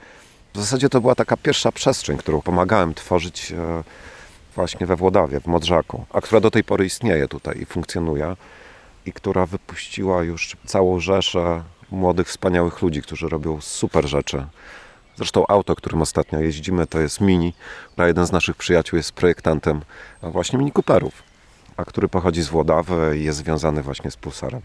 W 0.53 0.59
zasadzie 0.59 0.89
to 0.89 1.01
była 1.01 1.15
taka 1.15 1.37
pierwsza 1.37 1.71
przestrzeń, 1.71 2.17
którą 2.17 2.41
pomagałem 2.41 2.93
tworzyć 2.93 3.51
e, 3.51 3.83
właśnie 4.55 4.85
we 4.85 4.95
Włodawie, 4.95 5.39
w 5.39 5.47
Modrzaku, 5.47 6.05
a 6.13 6.21
która 6.21 6.41
do 6.41 6.51
tej 6.51 6.63
pory 6.63 6.85
istnieje 6.85 7.27
tutaj 7.27 7.61
i 7.61 7.65
funkcjonuje 7.65 8.35
i 9.05 9.13
która 9.13 9.45
wypuściła 9.45 10.23
już 10.23 10.57
całą 10.65 10.99
rzeszę 10.99 11.63
młodych, 11.91 12.27
wspaniałych 12.27 12.81
ludzi, 12.81 13.01
którzy 13.01 13.29
robią 13.29 13.61
super 13.61 14.07
rzeczy. 14.07 14.45
Zresztą 15.17 15.47
auto, 15.47 15.75
którym 15.75 16.01
ostatnio 16.01 16.39
jeździmy, 16.39 16.87
to 16.87 16.99
jest 16.99 17.21
Mini, 17.21 17.53
a 17.97 18.07
jeden 18.07 18.25
z 18.25 18.31
naszych 18.31 18.55
przyjaciół 18.55 18.97
jest 18.97 19.11
projektantem 19.11 19.81
właśnie 20.21 20.59
Mini 20.59 20.71
Cooperów, 20.71 21.28
a 21.79 21.85
który 21.85 22.07
pochodzi 22.07 22.41
z 22.41 22.47
Włodawy 22.47 23.17
i 23.17 23.23
jest 23.23 23.37
związany 23.37 23.83
właśnie 23.83 24.11
z 24.11 24.17
Pulsarem. 24.17 24.61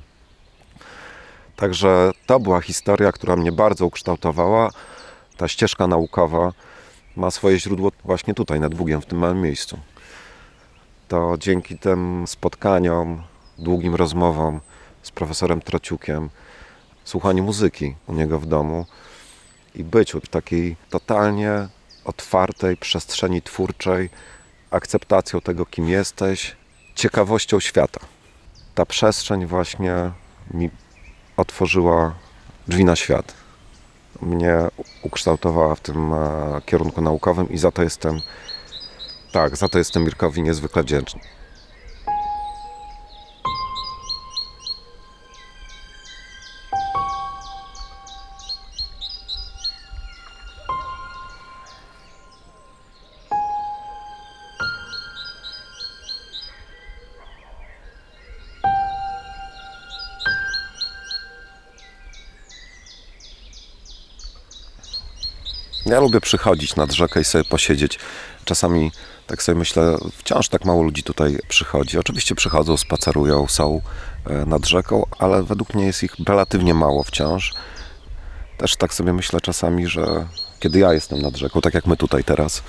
Także 1.56 2.10
to 2.26 2.40
była 2.40 2.60
historia, 2.60 3.12
która 3.12 3.36
mnie 3.36 3.52
bardzo 3.52 3.86
ukształtowała. 3.86 4.70
Ta 5.36 5.48
ścieżka 5.48 5.86
naukowa 5.86 6.52
ma 7.16 7.30
swoje 7.30 7.58
źródło 7.58 7.92
właśnie 8.04 8.34
tutaj, 8.34 8.60
nad 8.60 8.74
Bugiem, 8.74 9.00
w 9.00 9.06
tym 9.06 9.18
małym 9.18 9.42
miejscu. 9.42 9.78
To 11.08 11.34
dzięki 11.38 11.78
tym 11.78 12.24
spotkaniom, 12.26 13.22
długim 13.58 13.94
rozmowom 13.94 14.60
z 15.02 15.10
profesorem 15.10 15.60
Trociukiem, 15.60 16.30
słuchaniu 17.04 17.44
muzyki 17.44 17.94
u 18.06 18.14
niego 18.14 18.38
w 18.38 18.46
domu 18.46 18.86
i 19.74 19.84
byciu 19.84 20.20
w 20.20 20.28
takiej 20.28 20.76
totalnie 20.90 21.68
otwartej 22.04 22.76
przestrzeni 22.76 23.42
twórczej, 23.42 24.10
akceptacją 24.70 25.40
tego, 25.40 25.66
kim 25.66 25.88
jesteś, 25.88 26.56
ciekawością 26.94 27.60
świata. 27.60 28.00
Ta 28.74 28.86
przestrzeń 28.86 29.46
właśnie 29.46 30.10
mi 30.50 30.70
otworzyła 31.36 32.14
drzwi 32.68 32.84
na 32.84 32.96
świat. 32.96 33.34
Mnie 34.22 34.56
ukształtowała 35.02 35.74
w 35.74 35.80
tym 35.80 36.14
e, 36.14 36.60
kierunku 36.66 37.00
naukowym 37.02 37.50
i 37.50 37.58
za 37.58 37.70
to 37.70 37.82
jestem, 37.82 38.20
tak, 39.32 39.56
za 39.56 39.68
to 39.68 39.78
jestem 39.78 40.04
Mirkowi 40.04 40.42
niezwykle 40.42 40.82
wdzięczny. 40.82 41.20
Ja 65.94 66.00
lubię 66.00 66.20
przychodzić 66.20 66.76
nad 66.76 66.92
rzekę 66.92 67.20
i 67.20 67.24
sobie 67.24 67.44
posiedzieć. 67.44 67.98
Czasami 68.44 68.92
tak 69.26 69.42
sobie 69.42 69.58
myślę, 69.58 69.96
wciąż 70.16 70.48
tak 70.48 70.64
mało 70.64 70.82
ludzi 70.82 71.02
tutaj 71.02 71.38
przychodzi. 71.48 71.98
Oczywiście 71.98 72.34
przychodzą, 72.34 72.76
spacerują, 72.76 73.48
są 73.48 73.80
e, 74.26 74.46
nad 74.46 74.66
rzeką, 74.66 75.06
ale 75.18 75.42
według 75.42 75.74
mnie 75.74 75.86
jest 75.86 76.02
ich 76.02 76.14
relatywnie 76.26 76.74
mało 76.74 77.02
wciąż. 77.02 77.54
Też 78.58 78.76
tak 78.76 78.94
sobie 78.94 79.12
myślę 79.12 79.40
czasami, 79.40 79.86
że 79.86 80.26
kiedy 80.60 80.78
ja 80.78 80.92
jestem 80.92 81.22
nad 81.22 81.36
rzeką, 81.36 81.60
tak 81.60 81.74
jak 81.74 81.86
my 81.86 81.96
tutaj 81.96 82.24
teraz, 82.24 82.62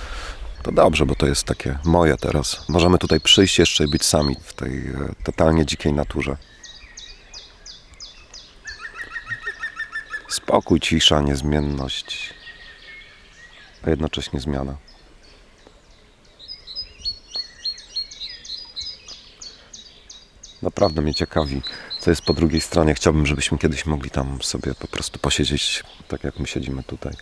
to 0.62 0.72
dobrze, 0.72 1.06
bo 1.06 1.14
to 1.14 1.26
jest 1.26 1.44
takie 1.44 1.78
moje 1.84 2.16
teraz. 2.16 2.64
Możemy 2.68 2.98
tutaj 2.98 3.20
przyjść 3.20 3.58
jeszcze 3.58 3.84
i 3.84 3.90
być 3.90 4.04
sami 4.04 4.36
w 4.42 4.54
tej 4.54 4.78
e, 4.78 4.92
totalnie 5.24 5.66
dzikiej 5.66 5.92
naturze. 5.92 6.36
Spokój, 10.28 10.80
cisza, 10.80 11.20
niezmienność, 11.20 12.35
a 13.82 13.90
jednocześnie 13.90 14.40
zmiana. 14.40 14.76
Naprawdę 20.62 21.02
mnie 21.02 21.14
ciekawi, 21.14 21.62
co 22.00 22.10
jest 22.10 22.22
po 22.22 22.32
drugiej 22.32 22.60
stronie. 22.60 22.94
Chciałbym, 22.94 23.26
żebyśmy 23.26 23.58
kiedyś 23.58 23.86
mogli 23.86 24.10
tam 24.10 24.42
sobie 24.42 24.74
po 24.74 24.86
prostu 24.88 25.18
posiedzieć, 25.18 25.84
tak 26.08 26.24
jak 26.24 26.38
my 26.38 26.46
siedzimy 26.46 26.82
tutaj. 26.82 27.12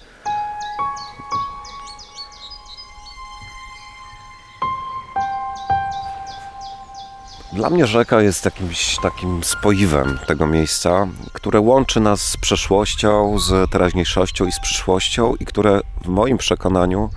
Dla 7.55 7.71
mnie 7.71 7.87
rzeka 7.87 8.23
jest 8.23 8.45
jakimś 8.45 8.97
takim 9.03 9.45
spoiwem 9.45 10.19
tego 10.27 10.47
miejsca, 10.47 11.07
które 11.33 11.61
łączy 11.61 12.01
nas 12.01 12.21
z 12.21 12.37
przeszłością, 12.37 13.39
z 13.39 13.71
teraźniejszością 13.71 14.47
i 14.47 14.53
z 14.53 14.61
przyszłością 14.61 15.35
i 15.35 15.45
które 15.45 15.81
w 16.05 16.09
moim 16.09 16.39
przekonaniu 16.39 17.11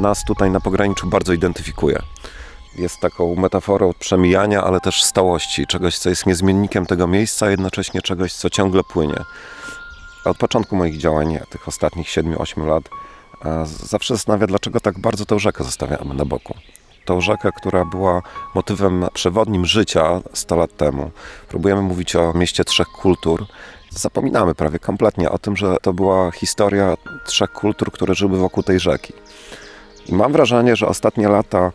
nas 0.00 0.24
tutaj 0.24 0.50
na 0.50 0.60
pograniczu 0.60 1.06
bardzo 1.06 1.32
identyfikuje. 1.32 2.02
Jest 2.78 3.00
taką 3.00 3.34
metaforą 3.34 3.92
przemijania, 3.98 4.64
ale 4.64 4.80
też 4.80 5.02
stałości, 5.02 5.66
czegoś, 5.66 5.98
co 5.98 6.08
jest 6.08 6.26
niezmiennikiem 6.26 6.86
tego 6.86 7.06
miejsca, 7.06 7.46
a 7.46 7.50
jednocześnie 7.50 8.02
czegoś, 8.02 8.32
co 8.32 8.50
ciągle 8.50 8.82
płynie. 8.84 9.24
Od 10.24 10.38
początku 10.38 10.76
moich 10.76 10.98
działań, 10.98 11.38
tych 11.50 11.68
ostatnich 11.68 12.08
7-8 12.08 12.66
lat, 12.66 12.84
e, 13.44 13.66
zawsze 13.66 14.14
zastanawia, 14.14 14.46
dlaczego 14.46 14.80
tak 14.80 14.98
bardzo 14.98 15.26
tę 15.26 15.38
rzekę 15.38 15.64
zostawiamy 15.64 16.14
na 16.14 16.24
boku 16.24 16.54
tą 17.06 17.20
rzekę, 17.20 17.50
która 17.56 17.84
była 17.84 18.22
motywem 18.54 19.06
przewodnim 19.14 19.66
życia 19.66 20.20
100 20.32 20.56
lat 20.56 20.76
temu. 20.76 21.10
Próbujemy 21.48 21.82
mówić 21.82 22.16
o 22.16 22.32
mieście 22.32 22.64
trzech 22.64 22.88
kultur. 22.88 23.46
Zapominamy 23.90 24.54
prawie 24.54 24.78
kompletnie 24.78 25.30
o 25.30 25.38
tym, 25.38 25.56
że 25.56 25.76
to 25.82 25.92
była 25.92 26.30
historia 26.30 26.96
trzech 27.26 27.52
kultur, 27.52 27.92
które 27.92 28.14
żyły 28.14 28.38
wokół 28.38 28.62
tej 28.62 28.80
rzeki. 28.80 29.12
I 30.06 30.14
mam 30.14 30.32
wrażenie, 30.32 30.76
że 30.76 30.88
ostatnie 30.88 31.28
lata 31.28 31.72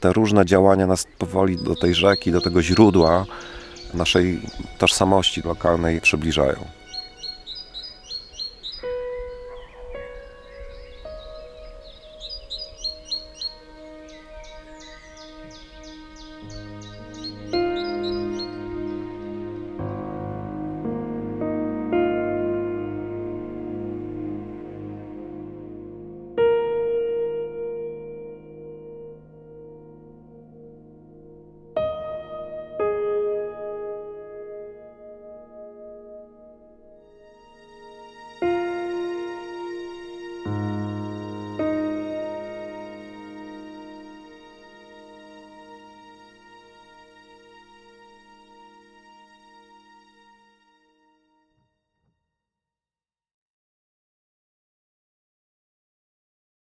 te 0.00 0.12
różne 0.12 0.46
działania 0.46 0.86
nas 0.86 1.06
powoli 1.18 1.56
do 1.56 1.76
tej 1.76 1.94
rzeki, 1.94 2.32
do 2.32 2.40
tego 2.40 2.62
źródła 2.62 3.24
naszej 3.94 4.40
tożsamości 4.78 5.42
lokalnej 5.42 6.00
przybliżają. 6.00 6.79